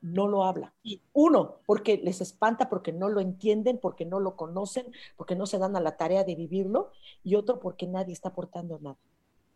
[0.00, 0.72] No lo habla.
[1.12, 5.58] Uno, porque les espanta, porque no lo entienden, porque no lo conocen, porque no se
[5.58, 6.90] dan a la tarea de vivirlo,
[7.22, 8.96] y otro, porque nadie está aportando nada.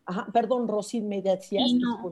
[0.07, 1.71] Ajá, perdón, Rosy, me decías.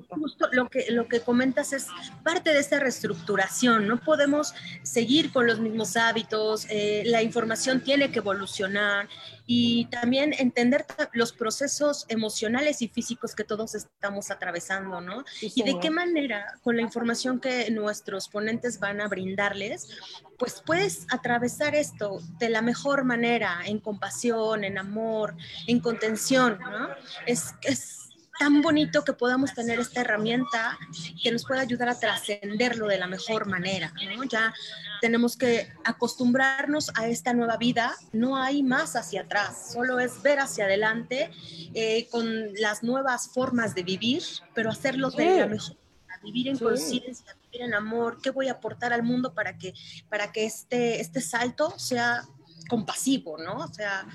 [0.09, 1.89] justo lo que, lo que comentas es
[2.23, 3.87] parte de esta reestructuración.
[3.87, 9.09] No podemos seguir con los mismos hábitos, eh, la información tiene que evolucionar
[9.47, 15.25] y también entender los procesos emocionales y físicos que todos estamos atravesando, ¿no?
[15.41, 19.89] y de qué manera, con la información que nuestros ponentes van a brindarles,
[20.39, 26.89] pues puedes atravesar esto de la mejor manera, en compasión, en amor, en contención, ¿no?
[27.27, 28.02] Es, es
[28.43, 30.77] tan bonito que podamos tener esta herramienta
[31.23, 34.25] que nos pueda ayudar a trascenderlo de la mejor manera, ¿no?
[34.25, 34.53] Ya
[35.01, 40.41] tenemos que acostumbrarnos a esta nueva vida, no hay más hacia atrás, solo es ver
[40.41, 41.31] hacia adelante
[41.73, 44.25] eh, con las nuevas formas de vivir,
[44.57, 45.77] pero hacerlo de la mejor
[46.25, 49.75] vivir en conciencia, vivir en amor, qué voy a aportar al mundo para que,
[50.09, 52.23] para que este, este salto sea
[52.65, 53.57] compasivo, ¿no?
[53.57, 54.07] O sea,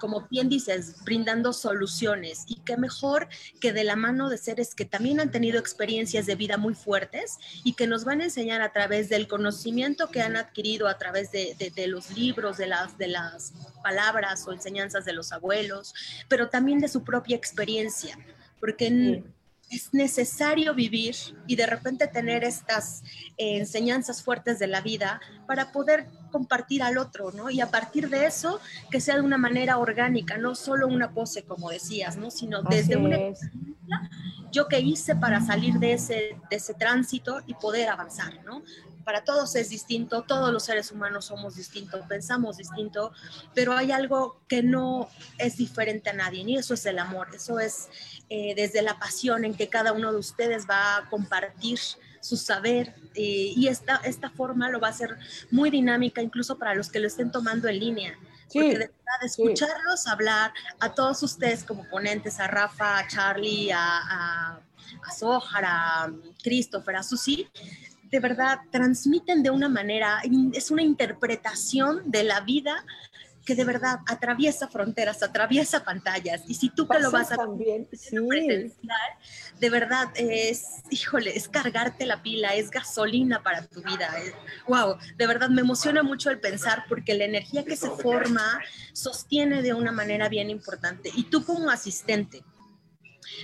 [0.00, 2.44] como bien dices, brindando soluciones.
[2.46, 3.28] Y qué mejor
[3.60, 7.38] que de la mano de seres que también han tenido experiencias de vida muy fuertes
[7.64, 11.30] y que nos van a enseñar a través del conocimiento que han adquirido a través
[11.32, 11.56] de,
[11.86, 15.94] los libros, de las, de las palabras o enseñanzas de los abuelos,
[16.28, 18.18] pero también de su propia experiencia.
[18.60, 19.22] Porque
[19.70, 21.14] es necesario vivir
[21.46, 23.02] y de repente tener estas
[23.36, 27.50] eh, enseñanzas fuertes de la vida para poder compartir al otro, ¿no?
[27.50, 31.42] Y a partir de eso, que sea de una manera orgánica, no solo una pose,
[31.42, 32.30] como decías, ¿no?
[32.30, 33.18] Sino desde una
[34.50, 38.62] yo que hice para salir de ese, de ese tránsito y poder avanzar, ¿no?
[39.08, 43.10] Para todos es distinto, todos los seres humanos somos distintos, pensamos distinto,
[43.54, 47.58] pero hay algo que no es diferente a nadie, y eso es el amor, eso
[47.58, 47.88] es
[48.28, 51.78] eh, desde la pasión en que cada uno de ustedes va a compartir
[52.20, 55.16] su saber eh, y esta, esta forma lo va a hacer
[55.50, 58.18] muy dinámica incluso para los que lo estén tomando en línea.
[58.52, 63.78] Porque de verdad, escucharlos hablar a todos ustedes como ponentes, a Rafa, a Charlie, a,
[63.80, 64.60] a,
[65.02, 67.48] a Sohar, a Christopher, a Susi,
[68.10, 70.20] de verdad transmiten de una manera,
[70.52, 72.84] es una interpretación de la vida
[73.48, 76.42] que de verdad atraviesa fronteras, atraviesa pantallas.
[76.48, 78.14] Y si tú que lo vas a también, sí.
[79.58, 84.14] de verdad es, híjole, es cargarte la pila, es gasolina para tu vida.
[84.66, 88.60] wow, de verdad me emociona mucho el pensar porque la energía que se forma
[88.92, 91.10] sostiene de una manera bien importante.
[91.14, 92.44] Y tú como asistente,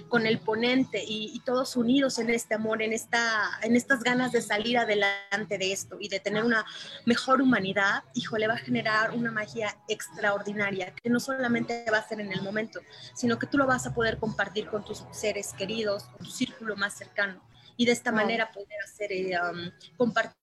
[0.08, 4.40] con el ponente y, todos unidos en este amor, en, esta, en estas ganas de
[4.40, 6.64] salir adelante de esto y de tener una
[7.04, 12.20] mejor humanidad, híjole, va a generar una magia extraordinaria que no solamente va a ser
[12.20, 12.80] en el momento,
[13.14, 16.76] sino que tú lo vas a poder compartir con tus seres queridos, con tu círculo
[16.76, 17.42] más cercano
[17.76, 20.34] y de esta manera poder hacer, eh, um, compartir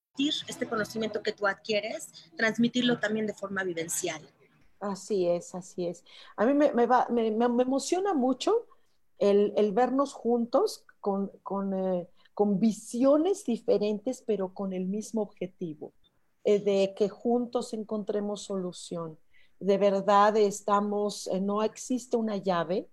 [0.46, 4.22] este conocimiento que tú adquieres, transmitirlo también de forma vivencial.
[4.80, 6.04] Así es, así es.
[6.36, 8.66] A mí me, va, me, me emociona mucho
[9.22, 15.92] el, vernos juntos eh, con, visiones diferentes, pero con el mismo objetivo,
[16.44, 19.18] eh, de que juntos encontremos solución.
[19.60, 22.88] De verdad estamos, eh, no existe una llave,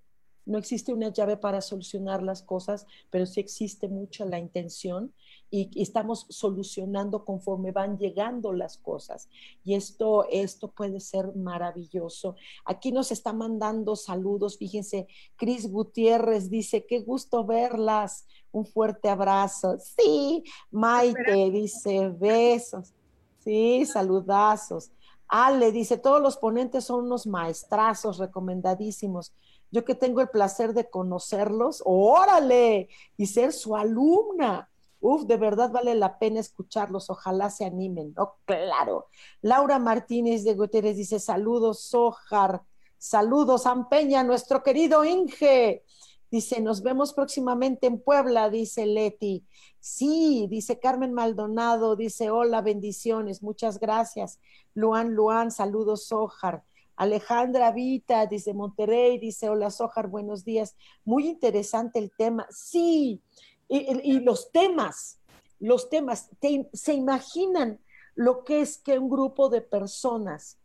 [0.46, 5.14] no existe una llave para solucionar las cosas, pero sí existe mucho la intención
[5.52, 9.30] y, estamos solucionando conforme van llegando las cosas.
[9.64, 12.36] Y esto, esto puede ser maravilloso.
[12.66, 19.78] Aquí nos está mandando saludos, fíjense, Cris Gutiérrez dice, qué gusto verlas, un fuerte abrazo.
[19.80, 22.94] Sí, Maite dice, besos.
[23.40, 24.92] Sí, saludazos.
[25.28, 29.32] Ale dice, todos los ponentes son unos maestrazos recomendadísimos.
[29.72, 34.69] Yo que tengo el placer de conocerlos, órale, y ser su alumna.
[35.02, 38.36] Uf, de verdad vale la pena escucharlos, ojalá se animen, ¿no?
[38.46, 39.08] Claro.
[39.42, 42.64] Laura Martínez de Guterres dice, saludos, Sojar,
[42.98, 45.84] saludos, Ampeña, nuestro querido Inge.
[46.32, 49.46] Dice, nos vemos próximamente en Puebla, dice Leti.
[49.80, 54.40] Sí, dice Carmen Maldonado, dice, hola, bendiciones, muchas gracias.
[54.74, 56.64] Luan, Luan, saludos, Sojar.
[56.98, 60.76] Alejandra Vita, dice Monterrey, dice, hola, Sojar, buenos días.
[61.06, 62.46] Muy interesante el tema.
[62.50, 63.22] Sí,
[63.70, 65.20] y, los temas,
[65.60, 66.30] los temas,
[66.74, 67.80] ¿se imaginan
[68.16, 70.58] lo que es que un grupo de personas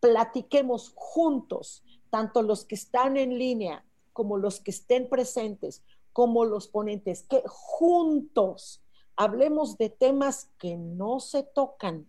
[0.00, 5.82] platiquemos juntos, tanto los que están en línea como los que estén presentes,
[6.12, 8.80] como los ponentes, que juntos
[9.16, 12.06] hablemos de temas que no se tocan?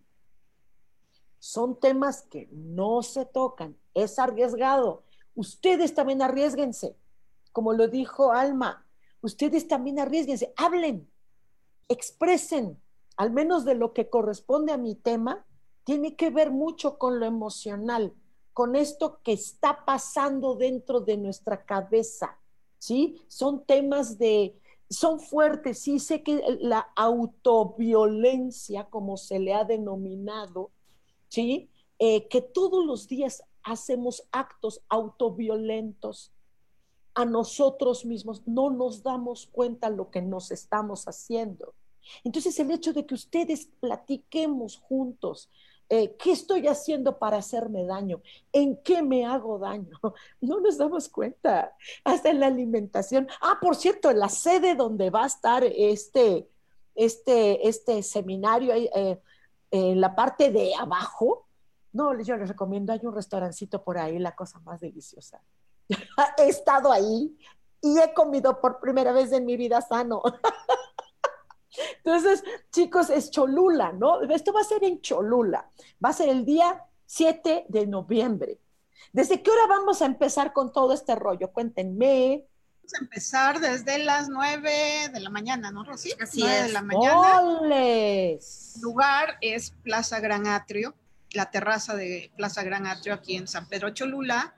[1.40, 3.76] Son temas que no se tocan.
[3.92, 5.02] Es arriesgado.
[5.34, 6.96] Ustedes también arriesguense.
[7.52, 8.83] Como lo dijo Alma,
[9.24, 11.08] ustedes también arriesguense, hablen,
[11.88, 12.78] expresen,
[13.16, 15.46] al menos de lo que corresponde a mi tema,
[15.84, 18.12] tiene que ver mucho con lo emocional,
[18.52, 22.38] con esto que está pasando dentro de nuestra cabeza,
[22.78, 23.20] ¿sí?
[23.28, 24.60] Son temas de,
[24.90, 30.70] son fuertes, sí, sé que la autoviolencia, como se le ha denominado,
[31.28, 31.70] ¿sí?
[31.98, 36.33] Eh, que todos los días hacemos actos autoviolentos,
[37.14, 41.74] a nosotros mismos, no nos damos cuenta lo que nos estamos haciendo.
[42.22, 45.50] Entonces el hecho de que ustedes platiquemos juntos,
[45.88, 48.22] eh, ¿qué estoy haciendo para hacerme daño?
[48.52, 49.98] ¿En qué me hago daño?
[50.40, 51.74] No nos damos cuenta.
[52.04, 53.28] Hasta en la alimentación.
[53.40, 56.48] Ah, por cierto, en la sede donde va a estar este,
[56.94, 59.20] este, este seminario, eh,
[59.70, 61.46] en la parte de abajo,
[61.92, 65.40] no, yo les recomiendo, hay un restaurancito por ahí, la cosa más deliciosa.
[66.38, 67.36] he estado ahí
[67.80, 70.22] y he comido por primera vez en mi vida sano.
[72.04, 74.22] Entonces, chicos, es Cholula, ¿no?
[74.22, 75.70] Esto va a ser en Cholula.
[76.04, 78.58] Va a ser el día 7 de noviembre.
[79.12, 81.52] ¿Desde qué hora vamos a empezar con todo este rollo?
[81.52, 82.46] Cuéntenme.
[82.78, 86.12] Vamos a empezar desde las 9 de la mañana, ¿no, Rosy?
[86.20, 87.40] Así 9 de la mañana.
[87.70, 88.40] El
[88.80, 90.94] lugar es Plaza Gran Atrio,
[91.32, 94.54] la terraza de Plaza Gran Atrio aquí en San Pedro Cholula.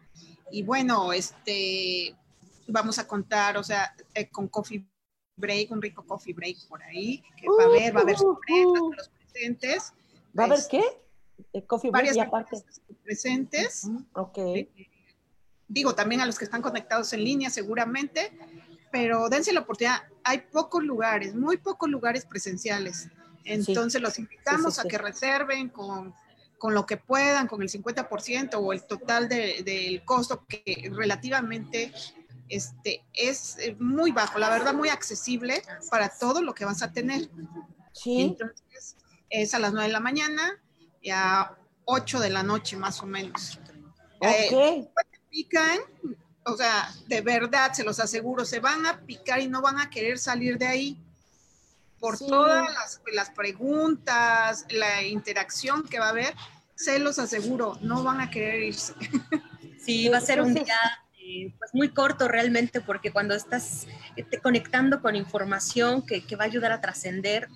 [0.51, 2.15] Y bueno, este,
[2.69, 4.87] vamos a contar, o sea, eh, con coffee
[5.37, 8.81] break, un rico coffee break por ahí, que va a haber, va a haber sorpresas
[8.81, 8.93] uh, uh, uh.
[8.93, 9.93] los presentes.
[10.39, 10.83] ¿Va a haber qué?
[11.53, 12.57] Eh, coffee break varias aparte.
[13.03, 13.89] presentes.
[14.15, 14.39] ok.
[14.39, 14.69] Eh,
[15.69, 18.33] digo, también a los que están conectados en línea seguramente,
[18.91, 20.03] pero dense la oportunidad.
[20.25, 23.09] Hay pocos lugares, muy pocos lugares presenciales.
[23.45, 26.15] Entonces los invitamos a que reserven con
[26.59, 31.93] con lo que puedan, con el 50% o el total del costo que relativamente
[32.49, 36.93] este, es eh, muy bajo, la verdad muy accesible para todo lo que vas a
[36.93, 37.29] tener.
[37.93, 38.21] Sí.
[38.21, 38.97] Entonces,
[39.31, 40.61] es a las 9 de la mañana
[41.01, 43.59] y a 8 de la noche más o menos.
[44.21, 44.89] Eh,
[45.31, 45.79] pican,
[46.45, 49.91] o sea, de verdad, se los aseguro, se van a picar y no van a
[49.91, 51.06] querer salir de ahí
[52.07, 56.35] por todas las, preguntas, la interacción que va a haber,
[56.77, 58.95] se los aseguro, no van a querer irse.
[59.81, 60.81] Sí, va a ser un día
[61.21, 63.87] eh, pues muy corto realmente, porque cuando estás
[64.17, 67.47] eh, conectando con información que, que va a ayudar a trascender,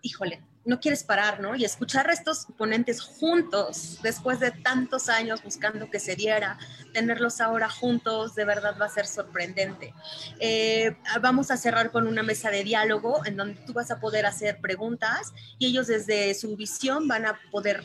[0.00, 1.56] híjole, no quieres parar, ¿no?
[1.56, 6.58] Y escuchar a estos ponentes juntos, después de tantos años buscando que se diera,
[6.92, 9.94] tenerlos ahora juntos, de verdad va a ser sorprendente.
[10.38, 14.26] Eh, vamos a cerrar con una mesa de diálogo en donde tú vas a poder
[14.26, 17.82] hacer preguntas y ellos desde su visión van a poder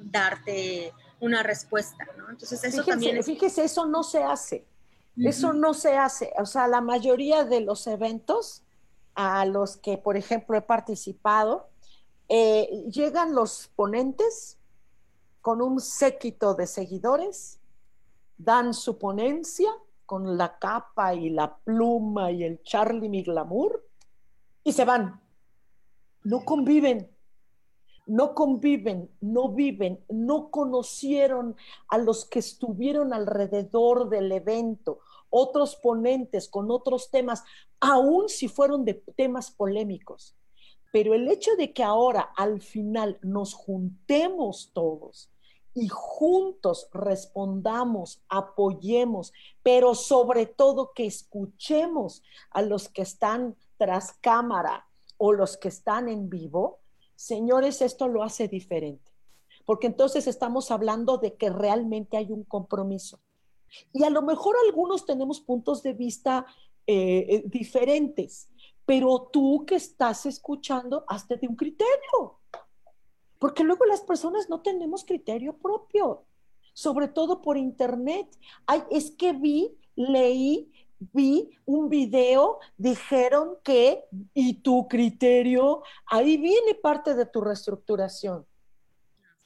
[0.00, 2.30] darte una respuesta, ¿no?
[2.30, 4.66] Entonces eso también Fíjese, eso no se hace.
[5.16, 6.32] Eso no se hace.
[6.38, 8.64] O sea, la mayoría de los eventos
[9.14, 11.68] a los que, por ejemplo, he participado,
[12.28, 14.58] eh, llegan los ponentes
[15.40, 17.58] con un séquito de seguidores,
[18.36, 19.70] dan su ponencia
[20.04, 23.82] con la capa y la pluma y el Charlie mi glamour
[24.62, 25.20] y se van.
[26.22, 27.10] No conviven,
[28.06, 31.56] no conviven, no viven, no conocieron
[31.88, 35.00] a los que estuvieron alrededor del evento,
[35.30, 37.44] otros ponentes con otros temas,
[37.80, 40.34] aun si fueron de temas polémicos
[40.90, 45.30] Pero el hecho de que ahora al final nos juntemos todos
[45.74, 49.32] y juntos respondamos, apoyemos,
[49.62, 56.08] pero sobre todo que escuchemos a los que están tras cámara o los que están
[56.08, 56.80] en vivo,
[57.14, 59.12] señores, esto lo hace diferente.
[59.64, 63.20] Porque entonces estamos hablando de que realmente hay un compromiso.
[63.92, 66.46] Y a lo mejor algunos tenemos puntos de vista
[66.86, 68.48] eh, eh, diferentes,
[68.88, 72.40] pero tú que estás escuchando, hazte de un criterio.
[73.38, 76.24] Porque luego las personas no tenemos criterio propio,
[76.72, 78.26] sobre todo por internet.
[78.64, 86.74] Ay, es que vi, leí, vi un video, dijeron que, y tu criterio, ahí viene
[86.74, 88.46] parte de tu reestructuración.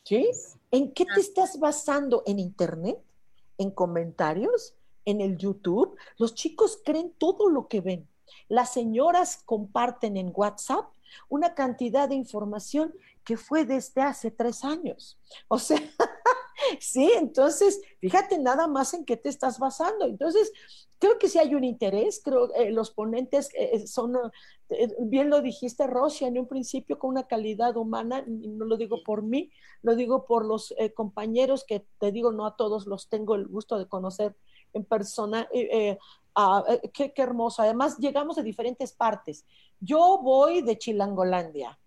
[0.05, 0.31] ¿Sí?
[0.71, 2.23] ¿En qué te estás basando?
[2.27, 3.03] ¿En internet?
[3.59, 4.77] ¿En comentarios?
[5.05, 5.97] ¿En el YouTube?
[6.17, 8.09] Los chicos creen todo lo que ven.
[8.49, 10.87] Las señoras comparten en WhatsApp
[11.29, 15.19] una cantidad de información que fue desde hace tres años.
[15.49, 15.79] O sea,
[16.81, 20.07] sí, entonces, fíjate nada más en qué te estás basando.
[20.07, 20.53] Entonces,
[20.99, 24.17] creo que sí hay un interés, creo eh, los ponentes eh, eh, son,
[25.01, 29.23] bien lo dijiste, Rosia, en un principio con una calidad humana, no lo digo por
[29.23, 29.51] mí,
[29.83, 33.79] lo digo por los compañeros que te digo, no a todos los tengo el gusto
[33.79, 34.37] de conocer
[34.73, 35.49] en persona.
[36.35, 36.65] Ah,
[36.95, 37.63] qué, qué hermoso.
[37.63, 39.45] Además, llegamos de diferentes partes.
[39.81, 41.79] Yo voy de Chilangolandia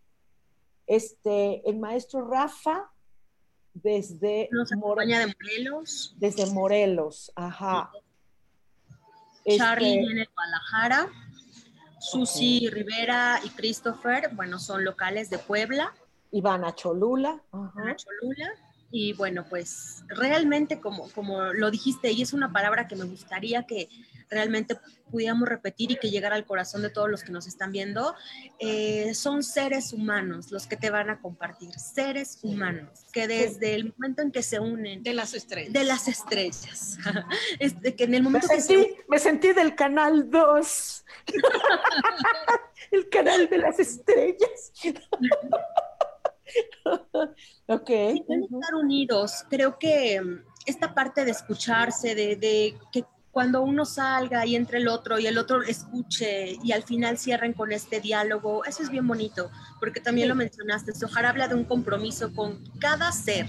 [0.87, 2.91] este, el maestro Rafa
[3.73, 6.15] desde de Morelos.
[6.17, 7.91] Desde Morelos, ajá.
[9.57, 11.09] Charlie este, viene de Guadalajara.
[11.99, 15.91] Susi Rivera y Christopher, bueno, son locales de Puebla.
[16.31, 17.41] Ivana Cholula.
[17.51, 18.53] Ivana Cholula.
[18.97, 23.63] Y bueno, pues realmente como, como lo dijiste, y es una palabra que me gustaría
[23.63, 23.89] que
[24.29, 24.77] realmente
[25.11, 28.15] pudiéramos repetir y que llegara al corazón de todos los que nos están viendo,
[28.57, 33.93] eh, son seres humanos los que te van a compartir, seres humanos, que desde el
[33.97, 35.03] momento en que se unen...
[35.03, 35.73] De las estrellas.
[35.73, 36.97] De las estrellas.
[37.97, 41.05] que en el momento me sentí, me sentí del canal 2.
[42.91, 44.71] el canal de las estrellas.
[47.67, 47.89] ok.
[47.89, 49.45] estar unidos.
[49.49, 54.77] Creo que mm, esta parte de escucharse, de, de que cuando uno salga y entre
[54.77, 58.89] el otro y el otro escuche y al final cierren con este diálogo, eso es
[58.89, 63.47] bien bonito, porque también lo mencionaste, Sojar habla de un compromiso con cada ser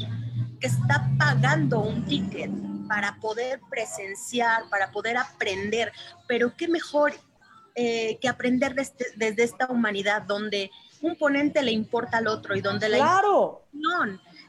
[0.59, 2.51] que está pagando un ticket
[2.89, 5.93] para poder presenciar, para poder aprender,
[6.27, 7.13] pero qué mejor
[7.77, 10.71] eh, que aprender desde, desde, esta humanidad donde
[11.03, 13.63] un ponente le importa al otro y donde la claro.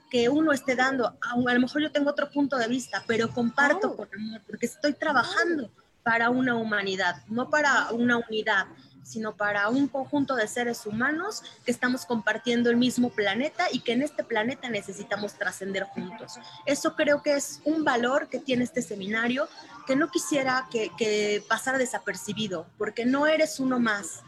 [0.10, 3.96] que uno esté dando, a, lo mejor yo tengo otro punto de vista, pero comparto
[3.96, 5.70] con amor, porque estoy trabajando
[6.04, 8.68] para una humanidad, no para una unidad,
[9.04, 13.94] sino para un conjunto de seres humanos que estamos compartiendo el mismo planeta y que
[13.94, 16.38] en este planeta necesitamos trascender juntos.
[16.66, 19.48] Eso creo que es un valor que tiene este seminario
[19.86, 24.24] que no quisiera que, que pasara desapercibido, porque no eres uno más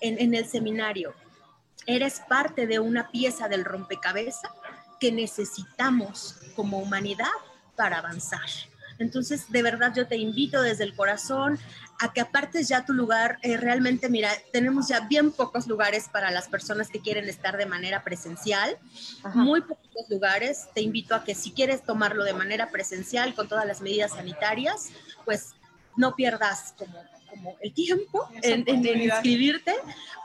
[0.00, 1.14] en, en el seminario,
[1.86, 4.50] eres parte de una pieza del rompecabezas
[4.98, 7.26] que necesitamos como humanidad
[7.76, 8.48] para avanzar.
[8.98, 11.58] Entonces, de verdad, yo te invito desde el corazón
[12.00, 13.38] a que apartes ya tu lugar.
[13.40, 17.64] Eh, realmente, mira, tenemos ya bien pocos lugares para las personas que quieren estar de
[17.64, 18.76] manera presencial.
[19.34, 20.68] Muy pocos lugares.
[20.74, 24.90] Te invito a que si quieres tomarlo de manera presencial con todas las medidas sanitarias,
[25.24, 25.54] pues
[25.96, 29.74] no pierdas como como el tiempo en, inscribirte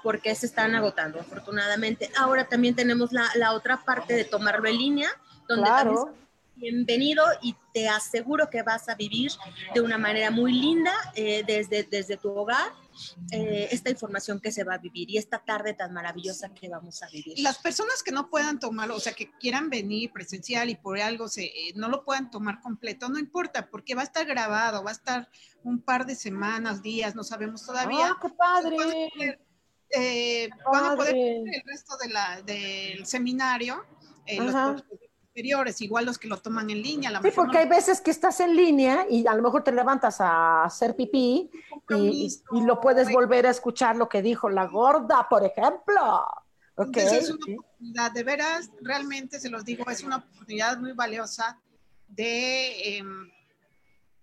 [0.04, 2.10] porque se están agotando afortunadamente.
[2.18, 5.10] Ahora también tenemos la, la otra parte de tomarlo en línea,
[5.48, 6.25] donde también
[6.56, 9.32] bienvenido y te aseguro que vas a vivir
[9.74, 12.72] de una manera muy linda eh, desde, desde tu hogar
[13.32, 17.04] eh, esta información que se va a vivir y esta tarde tan maravillosa que vamos
[17.04, 17.40] a vivir.
[17.40, 21.28] Las personas que no puedan tomarlo, o sea, que quieran venir presencial y por algo
[21.28, 24.92] se, eh, no lo puedan tomar completo, no importa, porque va a estar grabado, va
[24.92, 25.30] a estar
[25.64, 28.12] un par de semanas, días, no sabemos todavía.
[28.12, 29.40] ¡Ah, qué padre!
[30.72, 33.86] van a poder el resto de la, del seminario,
[34.28, 34.84] los
[35.82, 37.22] igual los que lo toman en línea.
[37.22, 40.64] sí, porque hay veces que estás en línea y a lo mejor te levantas a
[40.64, 41.50] hacer pipí
[41.90, 46.26] y, lo puedes volver a escuchar lo que dijo la gorda, por ejemplo.
[46.78, 47.06] Okay.
[47.06, 51.58] es una oportunidad, de veras, realmente se los digo, es una oportunidad muy valiosa
[52.10, 53.32] de, em,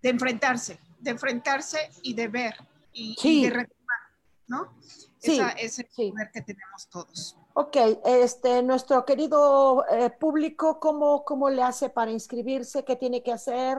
[0.01, 2.55] de enfrentarse, de enfrentarse y de ver
[2.91, 3.99] y, de retomar,
[4.47, 4.73] ¿no?
[5.17, 7.37] Sí, Esa, ese poder que tenemos todos.
[7.55, 12.83] Ok, este, nuestro querido eh, público, ¿cómo, ¿cómo le hace para inscribirse?
[12.83, 13.77] ¿Qué tiene que hacer?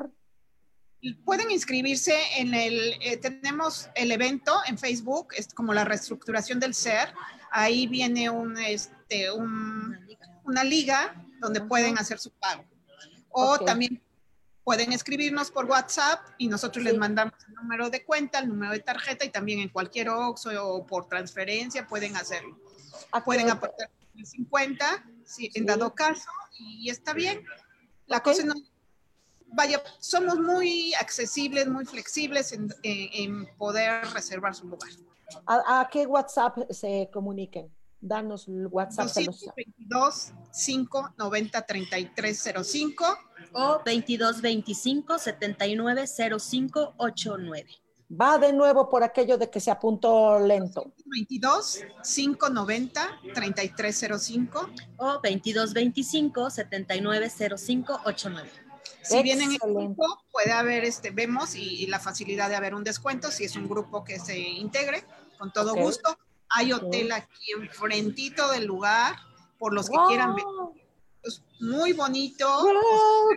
[1.24, 6.72] Pueden inscribirse en el, eh, tenemos el evento en Facebook, es como la reestructuración del
[6.72, 7.12] ser.
[7.50, 9.98] ahí viene un, este, un,
[10.44, 12.64] una liga donde pueden hacer su pago.
[13.30, 14.00] O también
[14.62, 18.78] pueden escribirnos por WhatsApp y nosotros les mandamos el número de cuenta, el número de
[18.78, 22.56] tarjeta y también en cualquier OXO o por transferencia pueden hacerlo.
[23.24, 23.90] Pueden aportar
[24.22, 27.44] 50 si, en dado caso y está bien.
[28.06, 28.54] La cosa no,
[29.54, 34.90] vaya, somos muy accesibles, muy flexibles en, poder reservar su lugar.
[35.46, 37.68] ¿A, qué WhatsApp se comuniquen?
[38.00, 39.06] Danos el WhatsApp.
[39.06, 43.18] 222 590 3305
[43.52, 47.83] o 2225 790589.
[48.20, 50.92] Va de nuevo por aquello de que se apuntó lento.
[51.06, 58.50] 22 590 3305 o 2225 790589.
[59.02, 63.30] Si vienen en grupo, puede haber, este, vemos y, la facilidad de haber un descuento
[63.30, 65.04] si es un grupo que se integre,
[65.38, 66.16] con todo gusto.
[66.50, 69.16] Hay hotel aquí enfrentito del lugar,
[69.58, 70.44] por los que quieran ver.
[71.22, 72.46] Es muy bonito.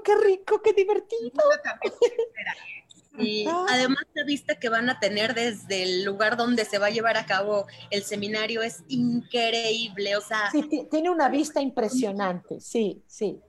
[0.03, 1.31] ¡Qué rico, qué divertido!
[3.17, 6.91] Y además la vista que van a tener desde el lugar donde se va a
[6.91, 10.51] llevar a cabo el seminario es increíble, o sea...
[10.51, 13.41] Sí, tiene una vista impresionante, sí, sí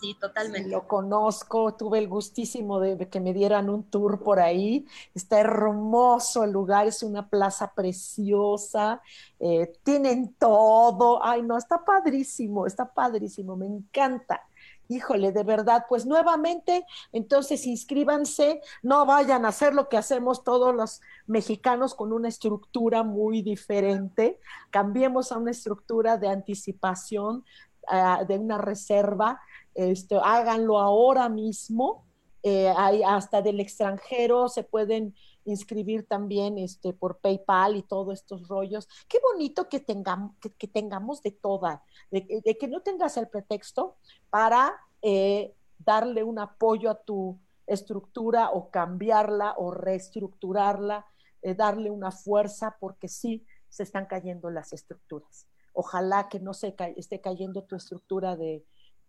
[0.00, 0.68] sí, totalmente.
[0.68, 4.86] lo conozco, tuve el gustísimo de, que me dieran un tour por ahí.
[5.14, 9.02] Está hermoso el lugar, es una plaza preciosa,
[9.38, 11.24] eh, tienen todo.
[11.24, 14.42] Ay, no, está padrísimo, está padrísimo, me encanta.
[14.90, 20.74] Híjole, de verdad, pues nuevamente, entonces inscríbanse, no vayan a hacer lo que hacemos todos
[20.74, 27.44] los mexicanos con una estructura muy diferente, cambiemos a una estructura de anticipación,
[27.86, 29.40] ah, de una reserva,
[29.76, 32.04] este, háganlo ahora mismo.
[32.42, 32.72] Eh,
[33.06, 35.14] hasta del extranjero se pueden
[35.44, 38.88] inscribir también este, por PayPal y todos estos rollos.
[39.08, 43.96] Qué bonito que tengamos, que, tengamos de toda, de, que no tengas el pretexto
[44.28, 51.06] para eh, darle un apoyo a tu estructura o cambiarla o reestructurarla,
[51.42, 55.46] eh, darle una fuerza, porque sí se están cayendo las estructuras.
[55.72, 58.64] Ojalá que no se esté cayendo tu estructura de,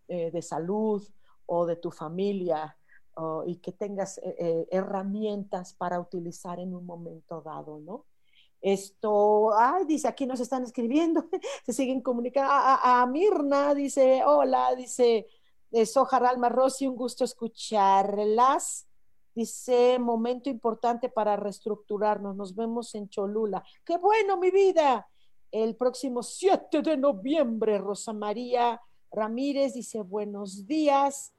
[0.08, 1.04] eh, de salud
[1.46, 2.78] o de tu familia
[3.46, 8.06] y que tengas eh, eh, herramientas para utilizar en un momento dado, ¿no?
[8.62, 11.28] Esto, ay, dice, aquí nos están escribiendo,
[11.66, 12.50] se siguen comunicando.
[12.52, 15.28] A, Mirna dice, hola, dice,
[15.86, 18.88] Sojar Alma Rossi, un gusto escucharlas.
[19.34, 23.64] Dice, momento importante para reestructurarnos, nos vemos en Cholula.
[23.84, 25.08] ¡Qué bueno, mi vida!
[25.52, 28.80] El próximo 7 de noviembre, Rosa María
[29.12, 31.34] Ramírez dice buenos días.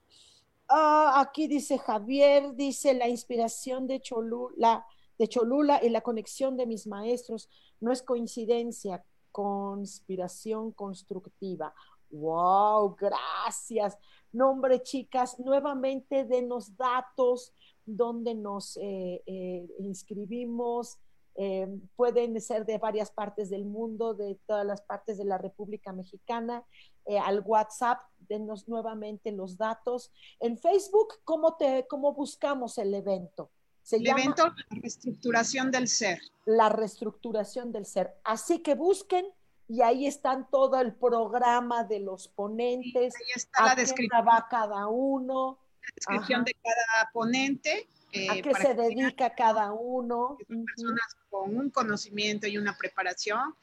[0.75, 4.87] Ah, aquí dice Javier, dice la inspiración de Cholula,
[5.19, 11.75] de Cholula y la conexión de mis maestros no es coincidencia, conspiración constructiva.
[12.09, 13.99] Wow, gracias.
[14.33, 17.53] Nombre, chicas, nuevamente denos datos
[17.85, 20.97] donde nos eh, eh, inscribimos,
[21.35, 21.67] eh,
[21.97, 26.65] pueden ser de varias partes del mundo, de todas las partes de la República Mexicana,
[27.07, 30.13] eh, al WhatsApp, denos nuevamente los datos.
[30.41, 33.51] En Facebook, ¿cómo, te, cómo buscamos el evento?
[33.83, 36.21] Se el evento, la reestructuración del ser.
[36.45, 38.15] La reestructuración del ser.
[38.23, 39.27] Así que busquen
[39.69, 43.15] y ahí están todo el programa de los ponentes.
[43.17, 44.27] ahí está la descripción.
[44.27, 45.59] va cada uno.
[45.81, 50.37] La descripción de cada ponente ¿A eh, qué se dedica cada uno?
[50.47, 53.55] personas con un conocimiento y una preparación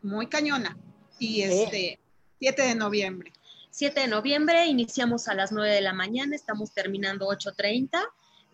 [0.00, 0.74] muy cañona.
[1.18, 1.98] Y este,
[2.38, 3.30] 7 de noviembre.
[3.70, 8.02] 7 de noviembre, iniciamos a las 9 de la mañana, estamos terminando 8.30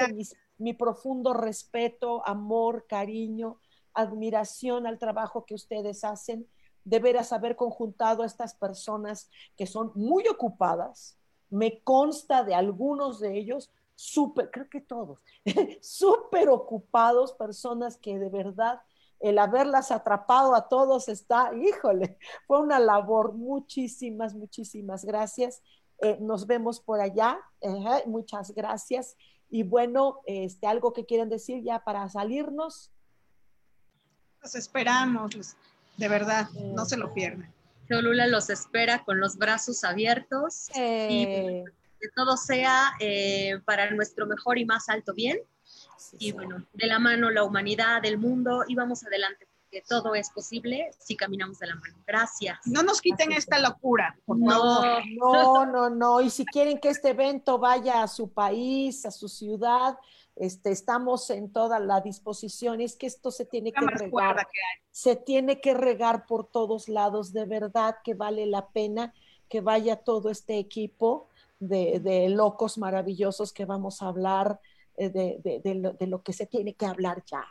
[0.59, 3.61] mi profundo respeto, amor, cariño,
[3.93, 6.49] admiración al trabajo que ustedes hacen
[6.85, 11.19] de veras haber conjuntado a estas personas que son muy ocupadas.
[11.51, 15.21] Me consta de algunos de ellos, súper, creo que todos,
[15.81, 18.81] súper ocupados, personas que de verdad
[19.21, 23.33] el haberlas atrapado a todos está, híjole, fue una labor.
[23.33, 25.63] Muchísimas, muchísimas gracias.
[26.03, 27.41] Eh, nos vemos por allá.
[28.05, 29.17] muchas gracias.
[29.55, 32.91] Y bueno, este, algo que quieren decir ya para salirnos.
[34.43, 35.57] Los esperamos,
[35.97, 37.55] de verdad, no se lo pierdan.
[37.89, 41.65] Cholula los espera con los brazos abiertos y eh.
[42.01, 45.39] que todo sea eh, para nuestro mejor y más alto bien.
[46.19, 49.47] y bueno, de la mano la humanidad, el mundo y vamos adelante
[49.83, 51.97] todo es posible si caminamos de la mano.
[52.07, 52.59] Gracias.
[52.67, 55.03] No nos quiten esta locura, por no, favor.
[55.17, 56.21] No, no, no.
[56.21, 59.97] Y si quieren que este evento vaya a su país, a su ciudad,
[60.37, 64.49] este, estamos en toda la disposición, es que esto se tiene que regar,
[64.91, 69.15] se tiene que regar por todos lados, de verdad que vale la pena
[69.49, 71.29] que vaya todo este equipo
[71.61, 74.61] de, locos maravillosos que vamos a hablar
[74.97, 77.45] eh, de, lo, que se tiene que hablar ya,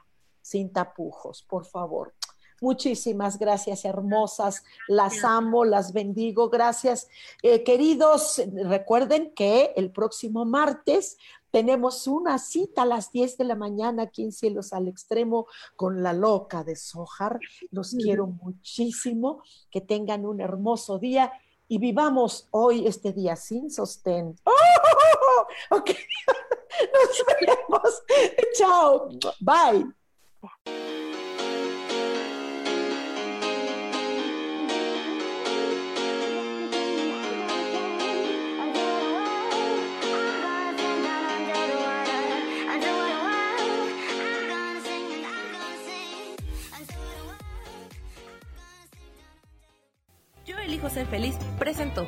[0.44, 2.14] sin tapujos, por favor.
[2.62, 4.64] Muchísimas gracias, hermosas.
[4.88, 6.50] Las amo, las bendigo.
[6.50, 7.10] Gracias.
[7.42, 11.18] Eh, queridos, recuerden que el próximo martes
[11.52, 16.02] tenemos una cita a las 10 de la mañana aquí en Cielos al Extremo con
[16.02, 17.40] la loca de Sojar.
[17.70, 19.44] Los quiero muchísimo.
[19.70, 21.34] Que tengan un hermoso día
[21.68, 24.36] y vivamos hoy este día sin sostén.
[24.46, 25.46] ¡Oh!
[25.76, 25.90] Ok.
[26.94, 28.04] Nos vemos.
[28.58, 29.10] Chao.
[29.42, 30.03] Bye.
[50.94, 52.08] Ser feliz presentó.